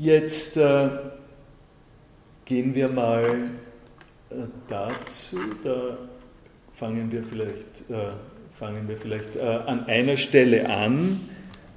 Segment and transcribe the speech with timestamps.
[0.00, 0.88] Jetzt äh,
[2.46, 3.50] gehen wir mal
[4.30, 4.34] äh,
[4.66, 5.98] dazu, da
[6.72, 8.12] fangen wir vielleicht, äh,
[8.58, 11.20] fangen wir vielleicht äh, an einer Stelle an,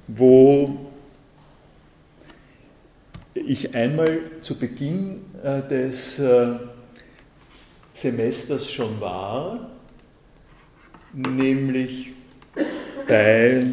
[0.06, 0.90] wo
[3.34, 6.18] ich einmal zu Beginn äh, des
[7.92, 9.68] Semesters schon war,
[11.12, 12.12] nämlich
[13.06, 13.66] bei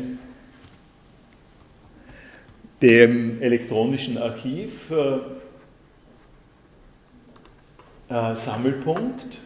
[2.82, 5.20] dem elektronischen Archiv äh,
[8.12, 9.40] äh, Sammelpunkt.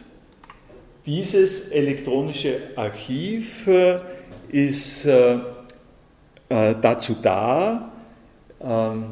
[1.06, 4.00] Dieses elektronische Archiv äh,
[4.50, 5.34] ist äh,
[6.48, 7.92] äh, dazu da,
[8.60, 9.04] ähm,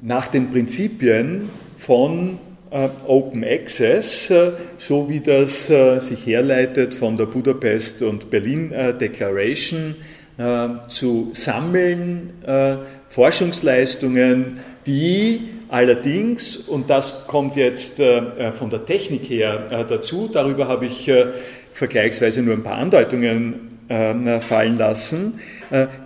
[0.00, 2.38] nach den Prinzipien von
[2.70, 4.32] äh, Open Access,
[4.78, 9.94] so wie das sich herleitet von der Budapest und Berlin Declaration,
[10.88, 12.32] zu sammeln,
[13.14, 20.66] Forschungsleistungen, die allerdings, und das kommt jetzt äh, von der Technik her äh, dazu, darüber
[20.66, 21.26] habe ich äh,
[21.72, 25.40] vergleichsweise nur ein paar Andeutungen fallen lassen,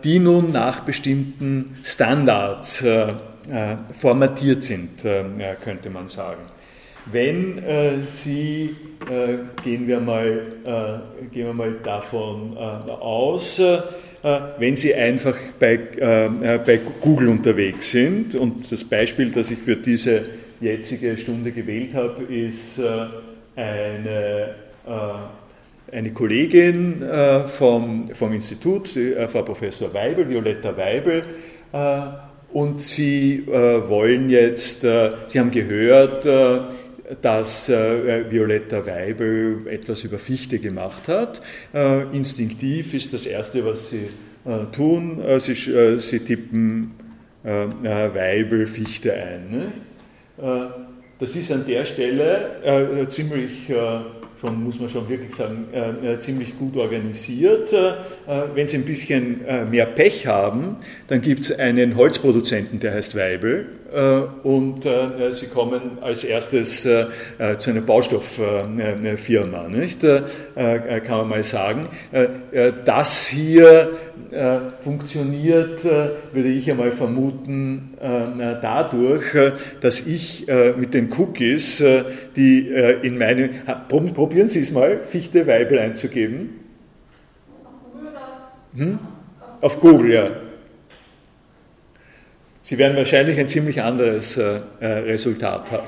[0.02, 2.84] die nun nach bestimmten Standards
[4.00, 5.06] formatiert sind,
[5.62, 6.40] könnte man sagen.
[7.12, 7.62] Wenn
[8.04, 8.74] Sie,
[9.62, 10.40] gehen, wir mal,
[11.30, 13.78] gehen wir mal davon aus, äh,
[14.22, 18.34] wenn Sie einfach bei, äh, bei Google unterwegs sind.
[18.34, 20.24] Und das Beispiel, das ich für diese
[20.60, 24.54] jetzige Stunde gewählt habe, ist äh, eine,
[25.92, 27.02] eine Kollegin
[27.46, 28.90] vom, vom Institut,
[29.28, 31.22] Frau Professor Weibel, Violetta Weibel,
[32.52, 36.24] und Sie wollen jetzt, Sie haben gehört,
[37.22, 41.40] dass äh, Violetta Weibel etwas über Fichte gemacht hat.
[41.72, 44.08] Äh, instinktiv ist das Erste, was sie
[44.44, 46.94] äh, tun, äh, sie, äh, sie, tippen
[47.44, 47.66] äh,
[48.14, 49.72] Weibel Fichte ein.
[51.18, 53.70] Das ist an der Stelle ziemlich
[54.40, 57.72] schon, muss man schon wirklich sagen, äh, äh, ziemlich gut organisiert.
[57.72, 57.92] Äh,
[58.54, 60.76] wenn Sie ein bisschen mehr Pech haben,
[61.08, 63.66] dann gibt es einen Holzproduzenten, der heißt Weibel,
[64.42, 64.86] und
[65.30, 70.02] Sie kommen als erstes zu einer Baustofffirma, nicht?
[70.02, 71.88] kann man mal sagen.
[72.84, 73.88] Das hier
[74.80, 79.24] funktioniert, würde ich einmal vermuten, dadurch,
[79.80, 80.46] dass ich
[80.76, 81.82] mit den Cookies,
[82.36, 82.68] die
[83.02, 83.50] in meine,
[83.88, 86.60] probieren Sie es mal, Fichte Weibel einzugeben.
[88.76, 88.98] Hm?
[89.60, 90.30] Auf Google, ja.
[92.62, 95.86] Sie werden wahrscheinlich ein ziemlich anderes äh, äh Resultat haben.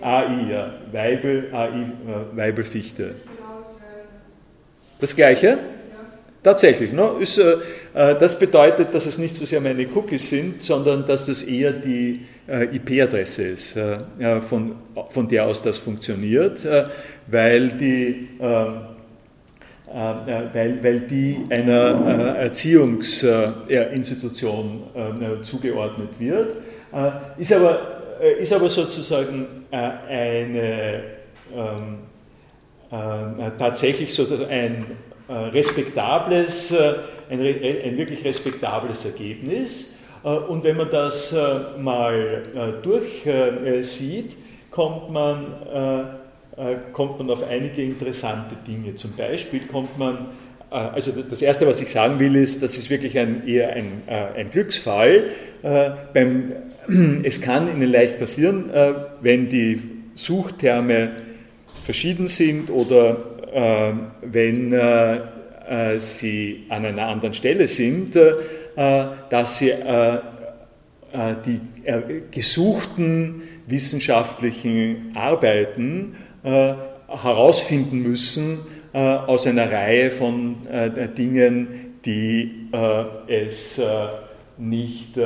[0.00, 0.74] AI, ja.
[0.92, 3.14] Weibel, AI, äh, Weibelfichte.
[5.00, 5.58] Das gleiche?
[6.44, 6.92] Tatsächlich.
[6.92, 7.10] Ne?
[7.20, 7.56] Ist, äh,
[7.94, 11.72] äh, das bedeutet, dass es nicht so sehr meine Cookies sind, sondern dass das eher
[11.72, 13.96] die äh, IP-Adresse ist, äh,
[14.42, 14.74] von,
[15.08, 16.84] von der aus das funktioniert, äh,
[17.28, 18.74] weil die ähm,
[19.96, 24.82] weil, weil die einer Erziehungsinstitution
[25.42, 26.56] zugeordnet wird,
[27.38, 27.78] ist aber,
[28.40, 31.00] ist aber sozusagen eine
[31.54, 31.98] ähm,
[33.56, 34.84] tatsächlich sozusagen ein
[35.28, 36.74] respektables,
[37.30, 39.94] ein, ein wirklich respektables Ergebnis.
[40.24, 44.32] Äh, und wenn man das äh, mal äh, durchsieht,
[44.70, 45.46] kommt man,
[46.92, 48.96] kommt man auf einige interessante Dinge.
[48.96, 50.30] Zum Beispiel kommt man,
[50.68, 54.50] also das Erste, was ich sagen will, ist, das ist wirklich ein, eher ein, ein
[54.50, 55.30] Glücksfall.
[57.22, 58.68] Es kann Ihnen leicht passieren,
[59.20, 59.80] wenn die
[60.16, 61.10] Suchterme
[61.84, 64.74] verschieden sind oder wenn
[65.98, 68.16] Sie an einer anderen Stelle sind,
[68.76, 70.20] äh, dass sie äh, äh,
[71.46, 71.60] die
[72.30, 78.58] gesuchten wissenschaftlichen Arbeiten herausfinden müssen
[78.92, 80.56] aus einer Reihe von
[81.16, 82.68] Dingen, die
[83.26, 83.80] es
[84.58, 85.18] nicht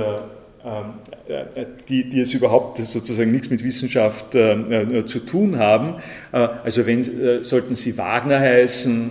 [1.88, 5.94] die, die es überhaupt sozusagen nichts mit Wissenschaft äh, zu tun haben.
[6.32, 9.10] Äh, also wenn, äh, sollten sie Wagner heißen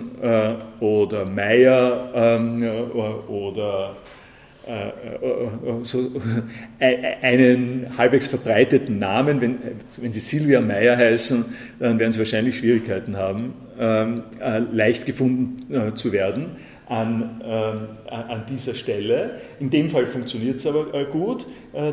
[0.80, 2.68] oder Meyer ähm,
[3.28, 3.96] oder
[4.68, 4.88] äh,
[6.78, 9.40] äh, äh, einen halbwegs verbreiteten Namen.
[9.40, 9.58] Wenn,
[9.96, 11.42] wenn Sie Silvia Meyer heißen,
[11.78, 14.24] dann werden Sie wahrscheinlich Schwierigkeiten haben, ähm,
[14.70, 16.56] leicht gefunden zu werden
[16.88, 19.40] an, ähm, an dieser Stelle.
[19.60, 21.46] In dem Fall funktioniert es aber gut.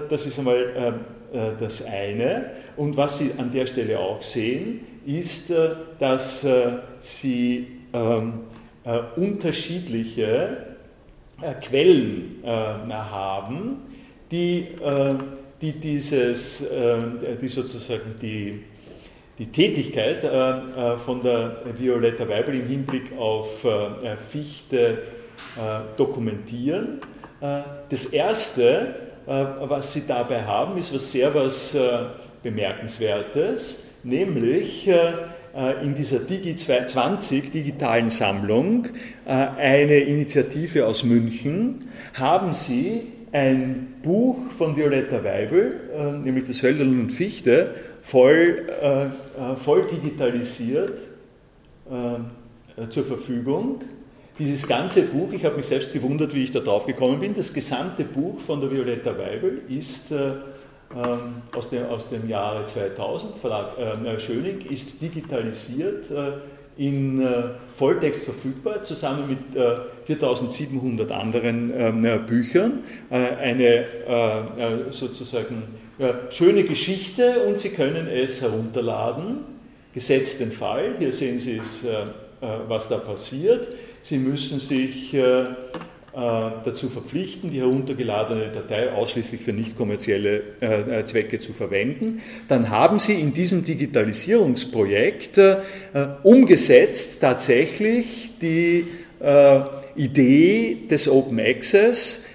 [0.09, 1.00] Das ist einmal
[1.59, 2.51] das eine.
[2.77, 5.53] Und was Sie an der Stelle auch sehen, ist,
[6.00, 6.47] dass
[7.01, 8.33] Sie ähm,
[9.15, 10.57] unterschiedliche
[11.42, 13.77] äh, Quellen äh, haben,
[14.31, 15.15] die äh,
[15.62, 16.69] die dieses,
[17.42, 18.62] die sozusagen die,
[19.38, 20.22] die Tätigkeit
[21.04, 23.66] von der Violetta Weibel im Hinblick auf
[24.30, 25.00] Fichte
[25.98, 27.00] dokumentieren.
[27.90, 28.96] Das erste,
[29.26, 31.78] was sie dabei haben, ist was sehr was
[32.44, 38.88] Bemerkenswertes, nämlich in dieser Digi 20 digitalen Sammlung
[39.26, 47.12] eine Initiative aus München, haben sie ein Buch von Violetta Weibel, nämlich das Hölderlin und
[47.12, 48.66] Fichte, voll,
[49.63, 50.98] voll digitalisiert
[52.90, 53.81] zur Verfügung.
[54.38, 57.54] Dieses ganze Buch, ich habe mich selbst gewundert, wie ich da drauf gekommen bin, das
[57.54, 60.13] gesamte Buch von der Violetta Weibel ist
[60.94, 66.34] ähm, aus, dem, aus dem Jahre 2000, Verlag äh, Schöning, ist digitalisiert äh,
[66.78, 67.44] in äh,
[67.75, 72.84] Volltext verfügbar, zusammen mit äh, 4700 anderen ähm, äh, Büchern.
[73.10, 73.86] Äh, eine
[74.92, 75.63] sozusagen
[76.30, 79.38] schöne Geschichte und Sie können es herunterladen,
[79.94, 80.95] gesetzt den Fall.
[81.00, 81.86] Hier sehen Sie es,
[82.68, 83.68] was da passiert.
[84.01, 85.15] Sie müssen sich
[86.15, 86.19] äh,
[86.63, 92.21] dazu verpflichten, die heruntergeladene Datei ausschließlich für nicht kommerzielle äh, äh, Zwecke zu verwenden.
[92.47, 95.38] Dann haben Sie in diesem Digitalisierungsprojekt
[96.24, 98.86] umgesetzt tatsächlich die
[99.97, 102.25] Idee des Open Access,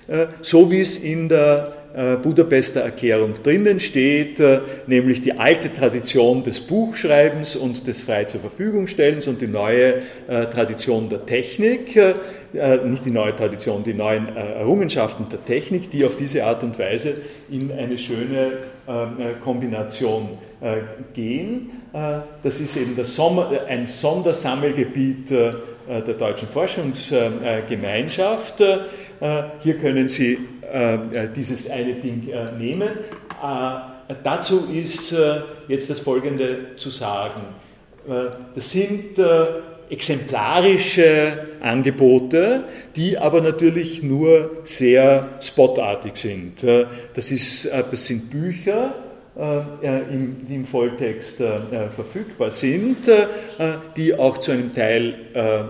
[0.43, 1.80] so wie es in der äh,
[2.23, 8.41] Budapester Erklärung drinnen steht, äh, nämlich die alte Tradition des Buchschreibens und des frei zur
[8.41, 9.95] Verfügung stellens und die neue
[10.29, 12.01] äh, Tradition der Technik,
[12.85, 17.15] nicht die neue Tradition, die neuen Errungenschaften der Technik, die auf diese Art und Weise
[17.49, 18.55] in eine schöne
[19.45, 20.31] Kombination
[21.15, 21.71] gehen.
[22.43, 28.61] Das ist eben Sommer, ein Sondersammelgebiet der deutschen Forschungsgemeinschaft.
[29.63, 30.39] Hier können Sie äh, äh,
[31.35, 32.91] dieses eine Ding äh, nehmen.
[34.23, 35.15] dazu ist
[35.69, 37.43] jetzt das Folgende zu sagen.
[38.55, 39.19] das sind
[39.89, 42.65] exemplarische Angebote,
[42.95, 46.65] die aber natürlich nur sehr spotartig sind.
[47.15, 48.95] Das, ist, das sind Bücher,
[49.41, 51.43] die im Volltext
[51.95, 52.99] verfügbar sind,
[53.97, 55.15] die auch zu einem Teil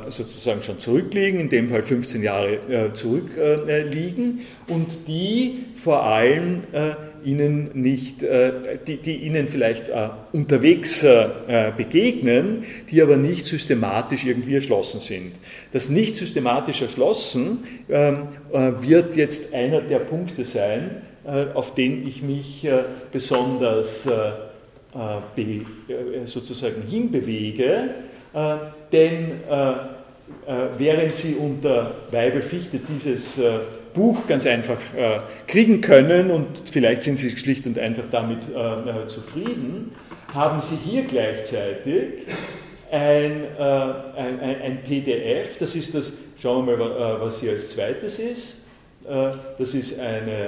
[0.08, 6.62] sozusagen schon zurückliegen, in dem Fall 15 Jahre zurückliegen und die vor allem
[7.22, 9.92] ihnen nicht, die, die ihnen vielleicht
[10.32, 11.06] unterwegs
[11.76, 15.32] begegnen, die aber nicht systematisch irgendwie erschlossen sind.
[15.72, 18.28] Das nicht systematisch erschlossen ähm,
[18.80, 21.09] wird jetzt einer der Punkte sein, äh,
[21.54, 24.32] auf den ich mich äh, besonders äh,
[26.24, 27.90] sozusagen hinbewege,
[28.90, 29.40] denn
[30.78, 33.40] während Sie unter Weibelfichte dieses
[33.94, 34.78] Buch ganz einfach
[35.46, 38.40] kriegen können und vielleicht sind Sie schlicht und einfach damit
[39.06, 39.92] zufrieden,
[40.34, 42.26] haben Sie hier gleichzeitig
[42.90, 48.66] ein, ein, ein, PDF, das ist das, schauen wir mal, was hier als zweites ist,
[49.56, 50.46] das ist eine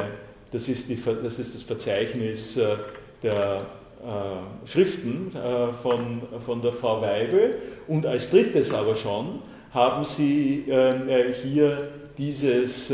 [0.52, 2.76] das ist, die, das, ist das Verzeichnis äh,
[3.22, 3.66] der
[4.02, 7.56] äh, Schriften äh, von, von der Frau Weibel.
[7.88, 9.40] Und als drittes aber schon
[9.72, 11.88] haben Sie äh, hier
[12.18, 12.92] dieses,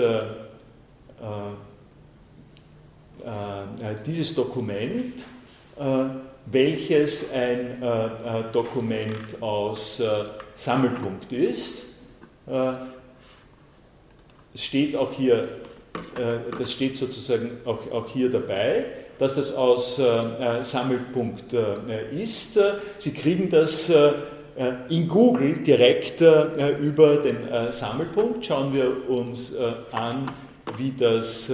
[4.06, 5.24] dieses Dokument,
[6.46, 7.82] welches ein
[8.52, 10.00] Dokument aus
[10.54, 11.86] Sammelpunkt ist.
[14.54, 15.48] Es steht auch hier
[16.58, 18.86] das steht sozusagen auch, auch hier dabei,
[19.18, 22.58] dass das aus äh, Sammelpunkt äh, ist.
[22.98, 23.92] Sie kriegen das
[24.88, 26.20] in Google direkt
[26.80, 27.36] über den
[27.70, 28.44] Sammelpunkt.
[28.44, 29.54] Schauen wir uns
[29.92, 30.28] an,
[30.76, 31.52] wie das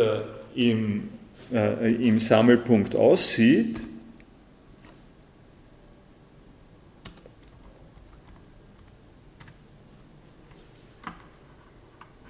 [0.55, 1.11] im,
[1.51, 3.79] im Sammelpunkt aussieht.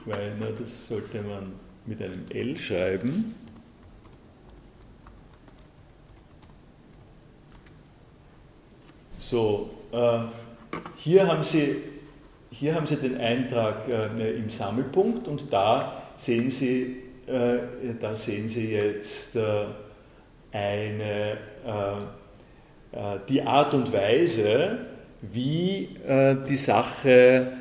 [0.07, 1.53] Weil, na, das sollte man
[1.87, 3.35] mit einem L schreiben.
[9.19, 10.19] So, äh,
[10.97, 11.77] hier, haben Sie,
[12.51, 17.59] hier haben Sie den Eintrag äh, im Sammelpunkt und da sehen Sie, äh,
[18.01, 19.65] da sehen Sie jetzt äh,
[20.53, 21.93] eine, äh,
[22.93, 24.79] äh, die Art und Weise,
[25.23, 25.89] wie
[26.47, 27.53] die Sache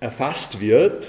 [0.00, 1.08] erfasst wird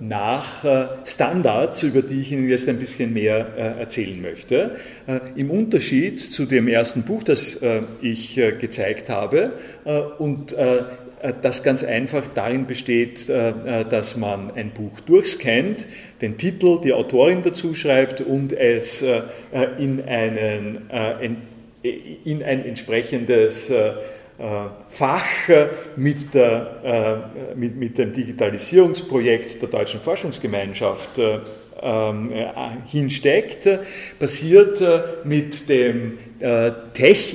[0.00, 4.76] nach äh, Standards, über die ich Ihnen jetzt ein bisschen mehr äh, erzählen möchte.
[5.06, 7.58] Äh, Im Unterschied zu dem ersten Buch, das
[8.00, 9.52] ich gezeigt habe,
[10.18, 10.54] und
[11.42, 15.84] das ganz einfach darin besteht, dass man ein Buch durchscannt,
[16.22, 19.04] den Titel, die Autorin dazu schreibt und es
[19.78, 20.78] in, einen,
[22.24, 23.70] in ein entsprechendes
[24.88, 25.24] Fach
[25.96, 31.18] mit, der, mit, mit dem Digitalisierungsprojekt der Deutschen Forschungsgemeinschaft
[31.82, 32.42] äh,
[32.86, 33.66] hinsteckt,
[34.18, 36.72] passiert äh, mit, dem, äh,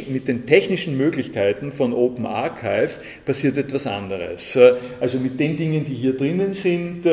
[0.08, 2.92] mit den technischen Möglichkeiten von Open Archive
[3.26, 4.56] passiert etwas anderes.
[5.00, 7.08] Also mit den Dingen, die hier drinnen sind,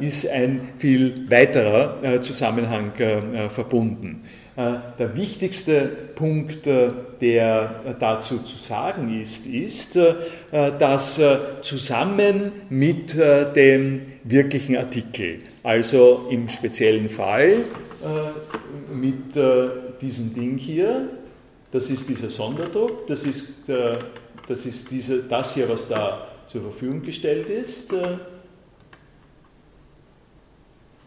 [0.00, 2.92] ist ein viel weiterer Zusammenhang
[3.48, 4.22] verbunden.
[4.54, 9.98] Der wichtigste Punkt, der dazu zu sagen ist, ist,
[10.50, 11.20] dass
[11.62, 19.68] zusammen mit dem wirklichen Artikel also im speziellen Fall äh, mit äh,
[20.00, 21.08] diesem Ding hier,
[21.70, 23.96] das ist dieser Sonderdruck, das ist, äh,
[24.48, 27.92] das, ist diese, das hier, was da zur Verfügung gestellt ist.
[27.92, 28.18] Äh,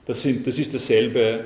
[0.06, 1.44] das, sind, das ist dasselbe, äh,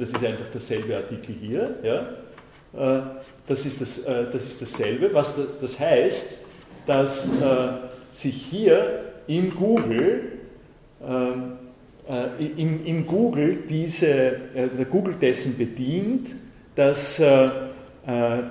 [0.00, 1.74] das ist einfach dasselbe Artikel hier.
[1.82, 2.98] Ja?
[2.98, 3.02] Äh,
[3.46, 6.44] das, ist das, das ist dasselbe, was das heißt,
[6.86, 7.28] dass
[8.12, 10.32] sich hier in Google
[11.06, 11.58] ähm,
[12.08, 14.08] äh, in, Google diese,
[14.54, 16.30] äh, Google dessen bedient,
[16.74, 17.50] dass, äh,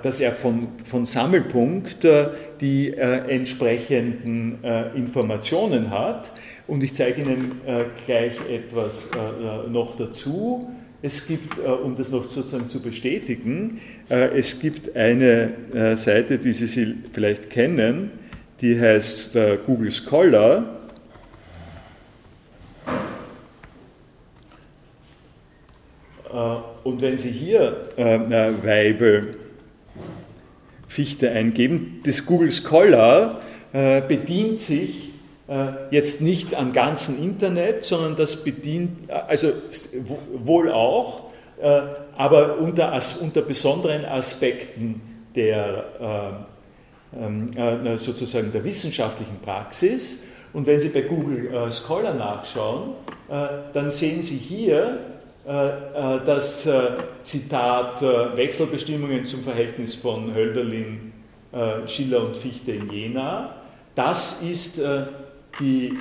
[0.02, 2.06] dass er von, von Sammelpunkt
[2.60, 4.62] die entsprechenden
[4.94, 6.30] Informationen hat.
[6.68, 7.60] Und ich zeige Ihnen
[8.06, 9.10] gleich etwas
[9.68, 10.70] noch dazu.
[11.00, 17.50] Es gibt, um das noch sozusagen zu bestätigen, es gibt eine Seite, die Sie vielleicht
[17.50, 18.10] kennen,
[18.60, 20.78] die heißt Google Scholar.
[26.32, 28.18] Äh, und wenn Sie hier äh,
[28.62, 29.36] Weibel
[30.86, 35.07] Fichte eingeben, das Google Scholar äh, bedient sich
[35.90, 39.50] jetzt nicht am ganzen Internet, sondern das bedient, also
[40.44, 41.30] wohl auch,
[42.16, 45.00] aber unter, unter besonderen Aspekten
[45.34, 46.44] der
[47.18, 47.50] ähm,
[47.96, 50.24] sozusagen der wissenschaftlichen Praxis.
[50.52, 52.90] Und wenn Sie bei Google Scholar nachschauen,
[53.72, 54.98] dann sehen Sie hier
[55.48, 56.90] äh, äh, das äh,
[57.24, 61.12] Zitat Wechselbestimmungen zum Verhältnis von Hölderlin,
[61.86, 63.54] Schiller und Fichte in Jena.
[63.94, 64.80] Das ist,
[65.60, 65.92] die,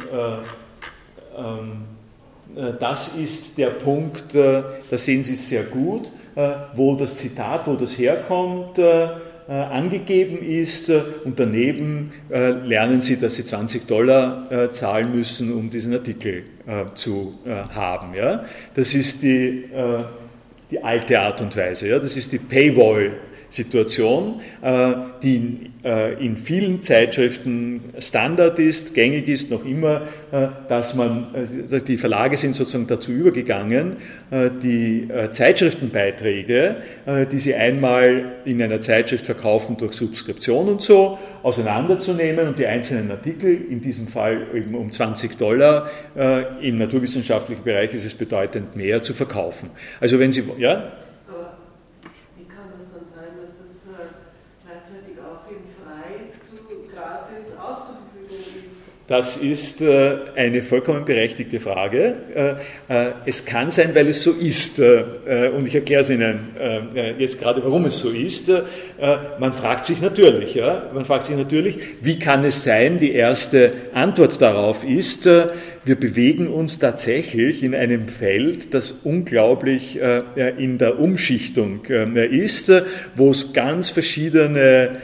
[1.37, 1.83] ähm,
[2.79, 6.09] das ist der Punkt, da sehen Sie es sehr gut,
[6.75, 8.79] wo das Zitat, wo das herkommt,
[9.49, 15.53] äh, angegeben ist äh, und daneben äh, lernen Sie, dass Sie 20 Dollar zahlen müssen,
[15.53, 16.43] um diesen Artikel
[16.95, 18.13] zu haben.
[18.75, 19.63] Das ist die,
[20.69, 23.13] die alte Art und Weise, das ist die Paywall
[23.57, 30.93] Situation, äh, die äh, in vielen Zeitschriften Standard ist, gängig ist, noch immer, äh, dass
[30.95, 31.27] man,
[31.87, 33.97] die Verlage sind sozusagen dazu übergegangen,
[34.31, 36.77] die Zeitschriftenbeiträge,
[37.31, 43.09] die sie einmal in einer Zeitschrift verkaufen durch Subskription und so, auseinanderzunehmen und die einzelnen
[43.11, 45.89] Artikel, in diesem Fall eben um 20 Dollar,
[46.61, 49.69] im naturwissenschaftlichen Bereich ist es bedeutend mehr, zu verkaufen.
[49.99, 50.91] Also wenn Sie, ja?
[59.07, 62.13] Das ist äh, eine vollkommen berechtigte Frage.
[62.35, 62.49] Äh,
[62.93, 64.79] äh, es kann sein, weil es so ist.
[64.79, 66.39] Und ich erkläre es Ihnen
[67.17, 68.51] jetzt gerade, warum es so ist.
[69.39, 72.99] Man fragt sich natürlich, ja, man fragt sich natürlich, wie kann es sein?
[72.99, 79.99] Die erste Antwort darauf ist, wir bewegen uns tatsächlich in einem Feld, das unglaublich
[80.57, 82.71] in der Umschichtung ist,
[83.15, 84.97] wo es ganz verschiedene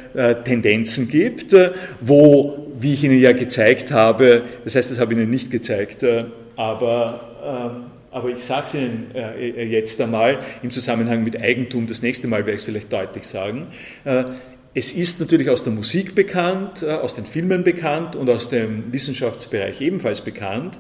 [0.43, 1.55] Tendenzen gibt,
[2.01, 6.03] wo wie ich Ihnen ja gezeigt habe, das heißt, das habe ich Ihnen nicht gezeigt,
[6.03, 6.25] äh,
[6.55, 12.01] aber, ähm, aber ich sage es Ihnen äh, jetzt einmal im Zusammenhang mit Eigentum, das
[12.01, 13.67] nächste Mal werde ich es vielleicht deutlich sagen.
[14.03, 14.25] Äh,
[14.75, 19.79] es ist natürlich aus der Musik bekannt, aus den Filmen bekannt und aus dem Wissenschaftsbereich
[19.81, 20.79] ebenfalls bekannt,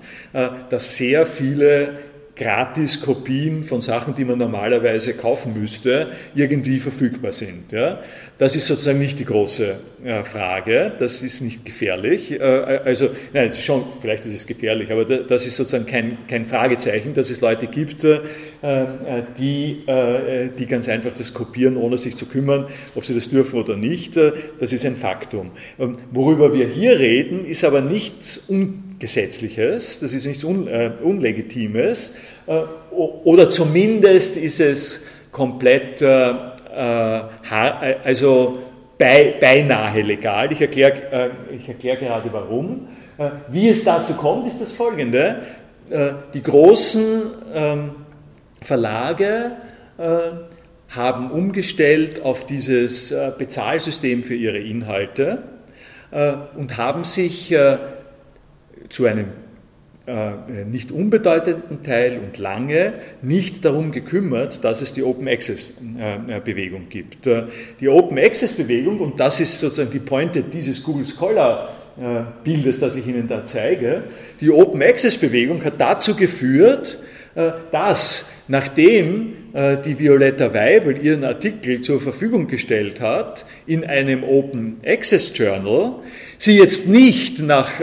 [0.71, 1.99] dass sehr viele
[2.35, 7.71] Gratis-Kopien von Sachen, die man normalerweise kaufen müsste, irgendwie verfügbar sind.
[7.71, 7.99] Ja?
[8.39, 12.31] Das ist sozusagen nicht die große äh, Frage, das ist nicht gefährlich.
[12.31, 17.13] Äh, also, nein, schon, vielleicht ist es gefährlich, aber das ist sozusagen kein, kein Fragezeichen,
[17.13, 18.21] dass es Leute gibt, äh,
[19.37, 19.83] die,
[20.57, 24.17] die ganz einfach das kopieren, ohne sich zu kümmern, ob sie das dürfen oder nicht.
[24.59, 25.51] Das ist ein Faktum.
[25.77, 32.15] Ähm, worüber wir hier reden, ist aber nichts Ungesetzliches, das ist nichts Unlegitimes,
[32.91, 36.33] oder zumindest ist es komplett äh,
[38.03, 38.59] also
[38.97, 40.51] beinahe legal.
[40.51, 42.87] Ich erkläre ich erklär gerade warum.
[43.49, 45.41] Wie es dazu kommt, ist das folgende.
[46.33, 47.21] Die großen
[48.63, 49.51] Verlage
[50.89, 55.43] haben umgestellt auf dieses Bezahlsystem für ihre Inhalte
[56.55, 57.55] und haben sich
[58.89, 59.27] zu einem
[60.05, 62.91] äh, nicht unbedeutenden Teil und lange
[63.21, 67.25] nicht darum gekümmert, dass es die Open Access äh, Bewegung gibt.
[67.25, 67.43] Äh,
[67.79, 71.69] die Open Access Bewegung, und das ist sozusagen die Pointe dieses Google Scholar
[72.43, 74.05] Bildes, das ich Ihnen da zeige,
[74.41, 76.97] die Open Access Bewegung hat dazu geführt,
[77.71, 79.33] dass nachdem
[79.85, 85.95] die Violetta Weibel ihren Artikel zur Verfügung gestellt hat in einem Open Access Journal,
[86.37, 87.79] sie jetzt nicht nach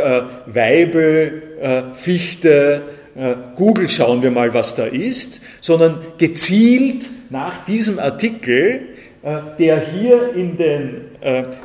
[0.46, 2.82] Weibel äh, Fichte,
[3.14, 8.80] äh, Google schauen wir mal, was da ist, sondern gezielt nach diesem Artikel,
[9.22, 11.00] äh, der hier, in den,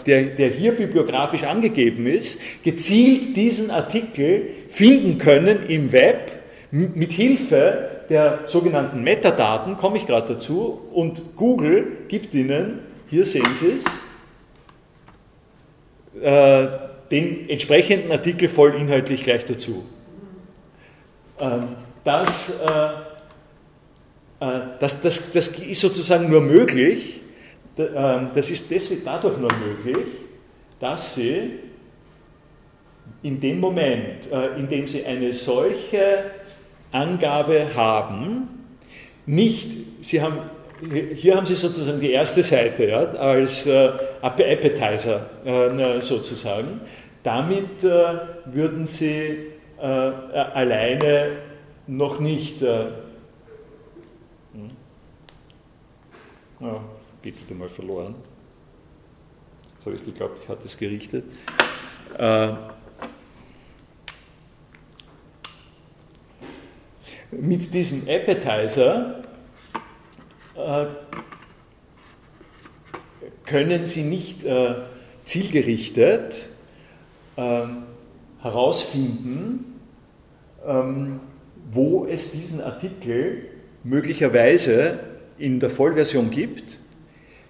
[0.05, 6.31] der, der hier bibliografisch angegeben ist, gezielt diesen Artikel finden können im Web
[6.75, 13.47] mit Hilfe der sogenannten Metadaten, komme ich gerade dazu, und Google gibt Ihnen, hier sehen
[13.53, 13.85] Sie es,
[17.11, 19.85] den entsprechenden Artikel voll inhaltlich gleich dazu.
[21.39, 21.67] Ähm,
[22.03, 27.21] das, äh, äh, das, das, das ist sozusagen nur möglich,
[27.75, 30.07] das ist deswegen dadurch nur möglich,
[30.79, 31.59] dass Sie
[33.21, 36.23] in dem Moment, äh, in dem Sie eine solche
[36.95, 38.47] Angabe haben,
[39.25, 39.71] nicht,
[40.01, 40.37] Sie haben,
[41.15, 43.67] hier haben Sie sozusagen die erste Seite ja, als
[44.21, 45.29] Appetizer
[46.01, 46.81] sozusagen.
[47.23, 51.37] Damit würden Sie äh, alleine
[51.87, 52.61] noch nicht.
[52.61, 52.85] Äh,
[54.53, 54.71] hm?
[56.59, 56.83] ja,
[57.21, 58.15] geht wieder mal verloren.
[59.73, 61.25] Jetzt habe ich geglaubt, ich hatte es gerichtet.
[67.41, 69.23] Mit diesem Appetizer
[70.55, 70.85] äh,
[73.45, 74.75] können Sie nicht äh,
[75.23, 76.45] zielgerichtet
[77.37, 77.83] ähm,
[78.41, 79.79] herausfinden,
[80.65, 81.19] ähm,
[81.71, 83.45] wo es diesen Artikel
[83.83, 84.99] möglicherweise
[85.37, 86.79] in der Vollversion gibt.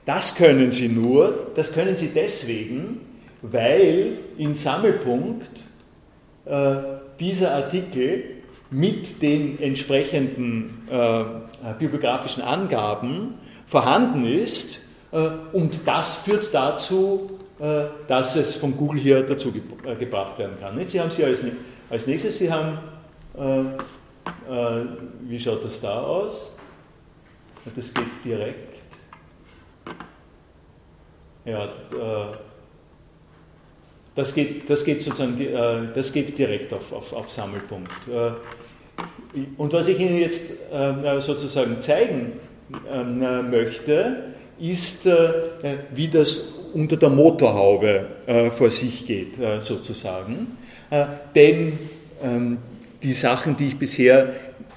[0.05, 3.01] Das können Sie nur, das können Sie deswegen,
[3.41, 5.49] weil in Sammelpunkt
[6.45, 6.75] äh,
[7.19, 8.34] dieser Artikel
[8.71, 11.23] mit den entsprechenden äh,
[11.77, 13.35] bibliografischen Angaben
[13.67, 19.53] vorhanden ist äh, und das führt dazu, äh, dass es von Google hier dazu
[19.85, 20.87] äh, gebracht werden kann.
[20.87, 21.41] Sie haben sie als,
[21.89, 22.77] als nächstes, Sie haben,
[23.37, 24.85] äh, äh,
[25.21, 26.57] wie schaut das da aus?
[27.75, 28.75] Das geht direkt.
[31.45, 32.35] Ja, äh,
[34.15, 37.91] das geht, das geht sozusagen, äh, das geht direkt auf, auf, auf Sammelpunkt.
[39.57, 40.51] Und was ich Ihnen jetzt
[41.19, 42.31] sozusagen zeigen
[43.51, 44.23] möchte,
[44.57, 45.09] ist,
[45.93, 50.57] wie das unter der Motorhaube äh, vor sich geht, äh, sozusagen.
[50.89, 51.79] Äh, denn
[52.21, 52.57] ähm,
[53.01, 54.33] die Sachen, die ich bisher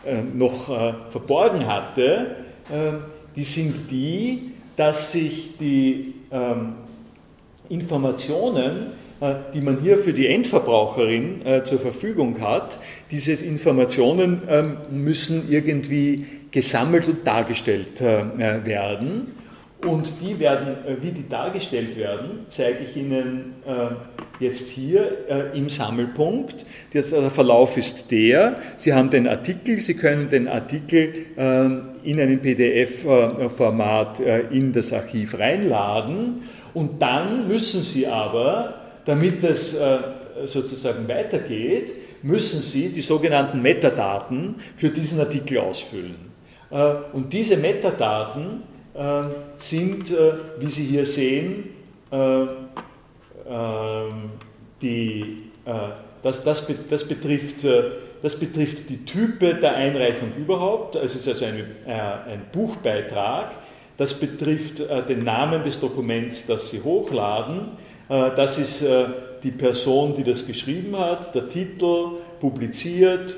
[0.06, 2.36] äh, noch äh, verborgen hatte,
[2.70, 2.92] äh,
[3.34, 6.74] die sind die, dass sich die ähm,
[7.68, 8.92] Informationen,
[9.54, 12.78] die man hier für die Endverbraucherin zur Verfügung hat,
[13.10, 19.32] diese Informationen ähm, müssen irgendwie gesammelt und dargestellt werden.
[19.86, 23.90] Und die werden, äh, wie die dargestellt werden, zeige ich Ihnen äh,
[24.44, 26.66] jetzt hier äh, im Sammelpunkt.
[26.92, 31.26] Der Verlauf ist der, Sie haben den Artikel, Sie können den Artikel
[32.02, 36.42] in einem PDF-Format in das Archiv reinladen
[36.74, 38.74] und dann müssen Sie aber,
[39.08, 39.74] damit es
[40.44, 41.90] sozusagen weitergeht,
[42.22, 46.16] müssen Sie die sogenannten Metadaten für diesen Artikel ausfüllen.
[47.14, 48.62] Und diese Metadaten
[48.98, 49.22] äh,
[49.58, 51.70] sind, äh, wie Sie hier sehen,
[52.10, 52.46] äh,
[54.82, 55.44] die,
[56.22, 57.64] das, das, das, betrifft,
[58.22, 60.96] das betrifft die Type der Einreichung überhaupt.
[60.96, 63.52] Es ist also ein, ein Buchbeitrag.
[63.96, 67.70] Das betrifft den Namen des Dokuments, das Sie hochladen.
[68.08, 68.84] Das ist
[69.42, 73.34] die Person, die das geschrieben hat, der Titel, publiziert,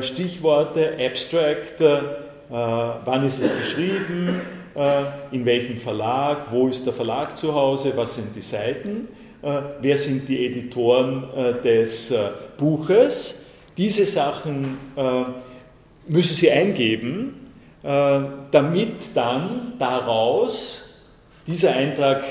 [0.00, 1.80] Stichworte, Abstract,
[2.48, 4.40] wann ist es geschrieben,
[4.76, 9.08] äh, in welchem Verlag, wo ist der Verlag zu Hause, was sind die Seiten,
[9.40, 9.48] äh,
[9.80, 12.12] wer sind die Editoren äh, des
[12.58, 13.46] Buches.
[13.76, 14.78] Diese Sachen
[16.06, 17.34] müssen Sie eingeben,
[17.82, 21.04] damit dann daraus
[21.46, 22.30] dieser Eintrag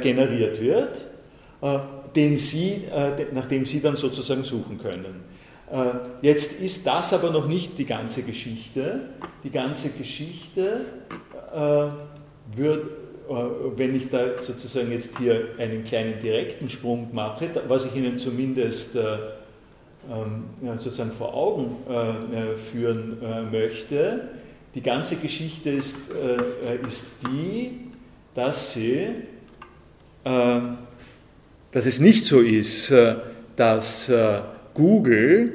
[0.00, 1.04] generiert wird,
[2.14, 2.82] den Sie,
[3.32, 5.22] nach dem Sie dann sozusagen suchen können.
[6.20, 9.00] Jetzt ist das aber noch nicht die ganze Geschichte.
[9.42, 10.82] Die ganze Geschichte
[12.54, 12.84] wird,
[13.76, 18.96] wenn ich da sozusagen jetzt hier einen kleinen direkten Sprung mache, was ich Ihnen zumindest
[20.10, 20.44] ähm,
[20.78, 24.28] sozusagen vor Augen äh, führen äh, möchte.
[24.74, 27.80] Die ganze Geschichte ist, äh, ist die,
[28.34, 29.06] dass sie,
[31.74, 32.94] dass es nicht so ist,
[33.56, 34.10] dass
[34.72, 35.52] Google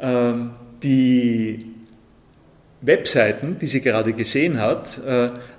[0.00, 0.50] ähm,
[0.82, 1.66] die
[2.80, 4.98] Webseiten, die sie gerade gesehen hat,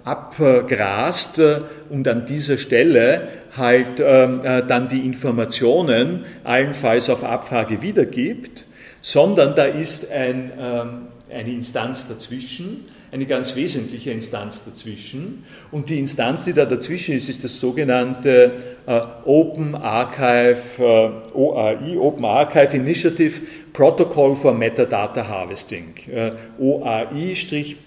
[0.04, 1.42] abgrast
[1.90, 8.66] und an dieser Stelle halt ähm, äh, dann die Informationen allenfalls auf Abfrage wiedergibt,
[9.02, 15.46] sondern da ist ein, ähm, eine Instanz dazwischen, eine ganz wesentliche Instanz dazwischen.
[15.72, 18.52] Und die Instanz, die da dazwischen ist, ist das sogenannte
[18.86, 23.42] äh, Open Archive, äh, OAI, Open Archive Initiative
[23.74, 27.86] Protocol for Metadata Harvesting, äh, OAI-BMH.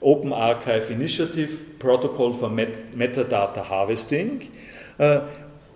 [0.00, 4.40] Open Archive Initiative Protocol for Metadata Harvesting.
[4.98, 5.20] Äh,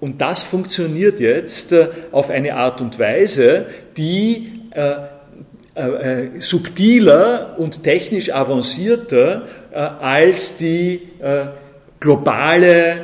[0.01, 4.53] und das funktioniert jetzt äh, auf eine Art und Weise, die
[5.77, 9.43] äh, subtiler und technisch avancierter
[10.01, 11.03] als die
[12.01, 12.97] globale,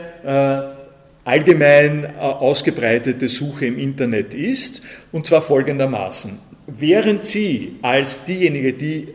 [1.23, 4.83] allgemein ausgebreitete Suche im Internet ist,
[5.13, 6.39] und zwar folgendermaßen.
[6.67, 9.09] Während Sie als diejenige, die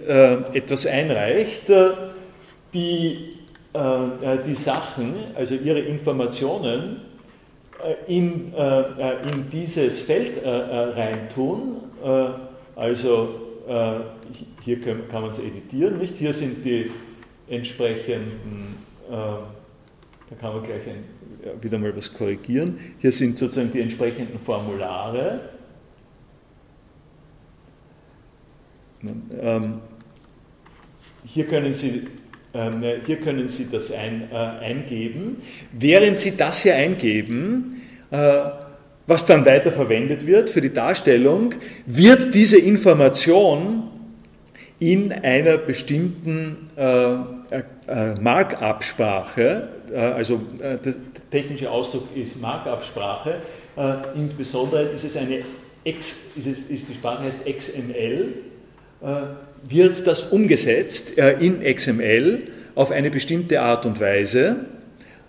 [0.54, 1.72] etwas einreicht,
[2.76, 3.38] die
[3.78, 7.02] äh, äh, die Sachen, also ihre Informationen,
[7.84, 11.78] äh, in, in dieses Feld reintun.
[12.76, 13.47] Also
[14.62, 16.16] hier kann man es editieren, nicht?
[16.16, 16.90] Hier sind die
[17.50, 18.76] entsprechenden,
[19.10, 21.04] da kann man gleich ein,
[21.62, 22.80] wieder mal was korrigieren.
[23.00, 25.40] Hier sind sozusagen die entsprechenden Formulare.
[29.40, 29.82] Ähm,
[31.26, 32.08] hier können Sie
[32.54, 35.36] ähm, hier können Sie das ein, äh, eingeben.
[35.72, 38.50] Während Sie das hier eingeben, äh,
[39.08, 43.84] was dann weiter verwendet wird für die Darstellung, wird diese Information
[44.80, 47.16] in einer bestimmten äh,
[48.22, 50.80] Markup-Sprache, also der
[51.32, 53.38] technische Ausdruck ist Markup-Sprache,
[54.16, 55.40] insbesondere ist es eine
[55.84, 58.34] X, ist, es, ist die Sprache heißt XML,
[59.64, 62.44] wird das umgesetzt äh, in XML
[62.76, 64.58] auf eine bestimmte Art und Weise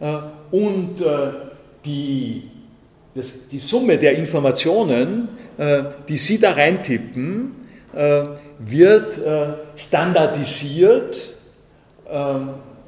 [0.00, 0.18] äh,
[0.50, 1.04] und äh,
[1.84, 2.42] die,
[3.14, 5.28] das, die Summe der Informationen,
[6.08, 7.56] die Sie da reintippen,
[8.58, 9.18] wird
[9.74, 11.30] standardisiert,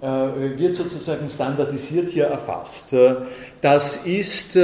[0.00, 2.94] wird sozusagen standardisiert hier erfasst.
[3.60, 4.56] Das ist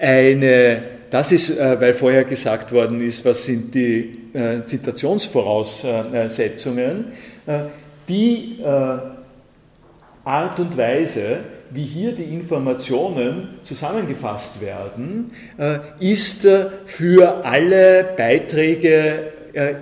[0.00, 7.06] eine das ist, äh, weil vorher gesagt worden ist, was sind die äh, Zitationsvoraussetzungen,
[7.46, 7.60] äh,
[8.08, 8.58] die
[10.24, 15.32] Art und Weise, wie hier die Informationen zusammengefasst werden,
[16.00, 16.46] ist
[16.86, 19.32] für alle Beiträge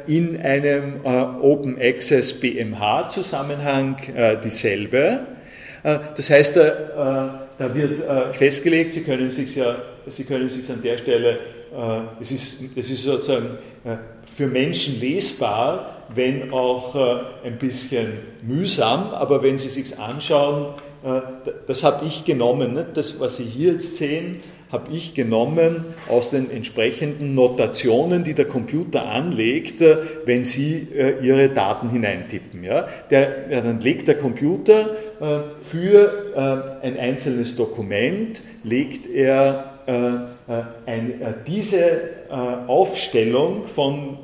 [0.06, 3.96] in einem Open Access BMH Zusammenhang
[4.42, 5.20] dieselbe.
[5.82, 8.02] Das heißt, da wird
[8.34, 9.76] festgelegt, Sie können sich ja
[10.08, 13.96] Sie können sich an der Stelle, äh, es, ist, es ist sozusagen äh,
[14.36, 20.74] für Menschen lesbar, wenn auch äh, ein bisschen mühsam, aber wenn Sie sich anschauen,
[21.66, 24.42] das habe ich genommen, das, was Sie hier jetzt sehen,
[24.72, 29.80] habe ich genommen aus den entsprechenden Notationen, die der Computer anlegt,
[30.24, 30.88] wenn Sie
[31.22, 32.66] Ihre Daten hineintippen.
[33.08, 34.96] Dann legt der Computer
[35.60, 40.16] für ein einzelnes Dokument, legt er äh,
[40.48, 42.26] äh, äh, diese
[42.66, 44.18] Aufstellung von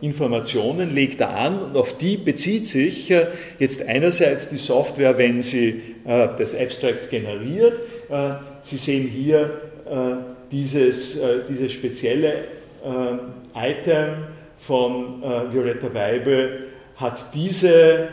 [0.00, 3.14] Informationen legt er an und auf die bezieht sich
[3.60, 7.80] jetzt einerseits die Software, wenn sie das Abstract generiert.
[8.62, 9.50] Sie sehen hier
[10.50, 12.44] dieses, dieses spezielle
[13.54, 14.08] Item
[14.58, 16.50] von Violetta Weibe
[16.96, 18.08] hat diese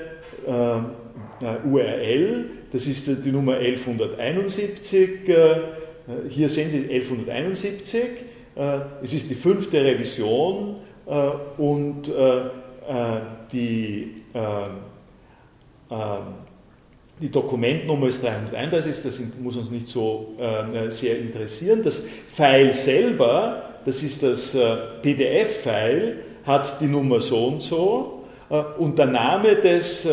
[1.65, 5.30] URL, das ist die Nummer 1171
[6.08, 8.02] äh, hier sehen Sie 1171,
[8.56, 12.10] äh, es ist die fünfte Revision äh, und
[13.52, 14.23] die,
[17.20, 20.34] die Dokumentnummer ist 331, das muss uns nicht so
[20.90, 21.82] sehr interessieren.
[21.84, 24.58] Das File selber, das ist das
[25.02, 28.24] PDF-File, hat die Nummer so und so
[28.78, 30.08] und der Name des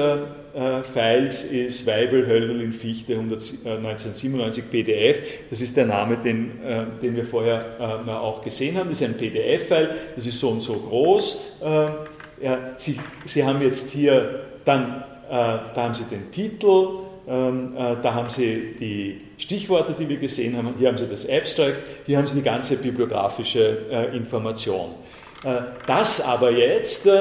[0.93, 5.19] Files ist Weibel, Hölderlin, Fichte 1997 PDF.
[5.51, 6.53] Das ist der Name, den,
[7.03, 8.89] den wir vorher auch gesehen haben.
[8.91, 11.61] Das ist ein PDF-File, das ist so und so groß.
[12.41, 18.77] Ja, Sie, Sie haben jetzt hier dann, da haben Sie den Titel, da haben Sie
[18.79, 22.43] die Stichworte, die wir gesehen haben, hier haben Sie das Abstract, hier haben Sie die
[22.43, 24.91] ganze bibliografische Information.
[25.87, 27.21] Das aber jetzt äh,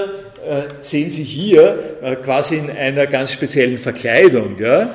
[0.81, 4.59] sehen Sie hier äh, quasi in einer ganz speziellen Verkleidung.
[4.59, 4.85] Äh,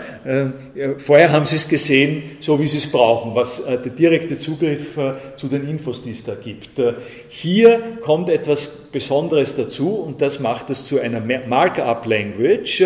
[0.98, 4.98] vorher haben Sie es gesehen, so wie Sie es brauchen, was der direkte Zugriff
[5.36, 6.80] zu den Infos, die es da gibt.
[7.28, 12.84] Hier kommt etwas Besonderes dazu und das macht es zu einer Markup-Language.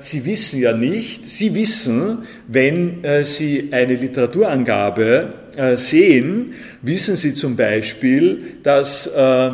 [0.00, 5.32] Sie wissen ja nicht, Sie wissen, wenn Sie eine Literaturangabe
[5.76, 9.50] sehen, wissen Sie zum Beispiel, dass äh,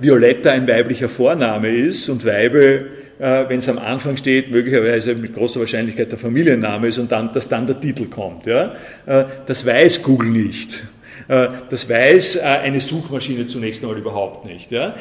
[0.00, 5.34] Violetta ein weiblicher Vorname ist und Weibel, äh, wenn es am Anfang steht, möglicherweise mit
[5.34, 8.46] großer Wahrscheinlichkeit der Familienname ist und dann, dass dann der Titel kommt.
[8.46, 8.74] Ja?
[9.04, 10.82] Äh, das weiß Google nicht.
[11.28, 14.72] Das weiß eine Suchmaschine zunächst einmal überhaupt nicht.
[14.72, 14.96] Ja?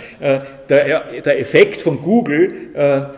[0.69, 2.51] Der, Effekt von Google,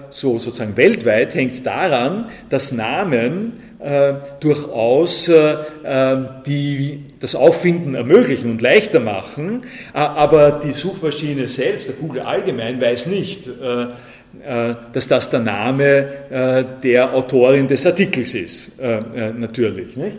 [0.10, 8.52] so sozusagen weltweit, hängt daran, dass Namen äh, durchaus äh, ähm, die, das Auffinden ermöglichen
[8.52, 9.64] und leichter machen,
[9.94, 13.84] äh, aber die Suchmaschine selbst, der Google allgemein, weiß nicht, äh,
[14.44, 16.06] äh, dass das der Name
[16.84, 19.98] der Autorin des Artikels ist, natürlich.
[19.98, 20.18] Nicht?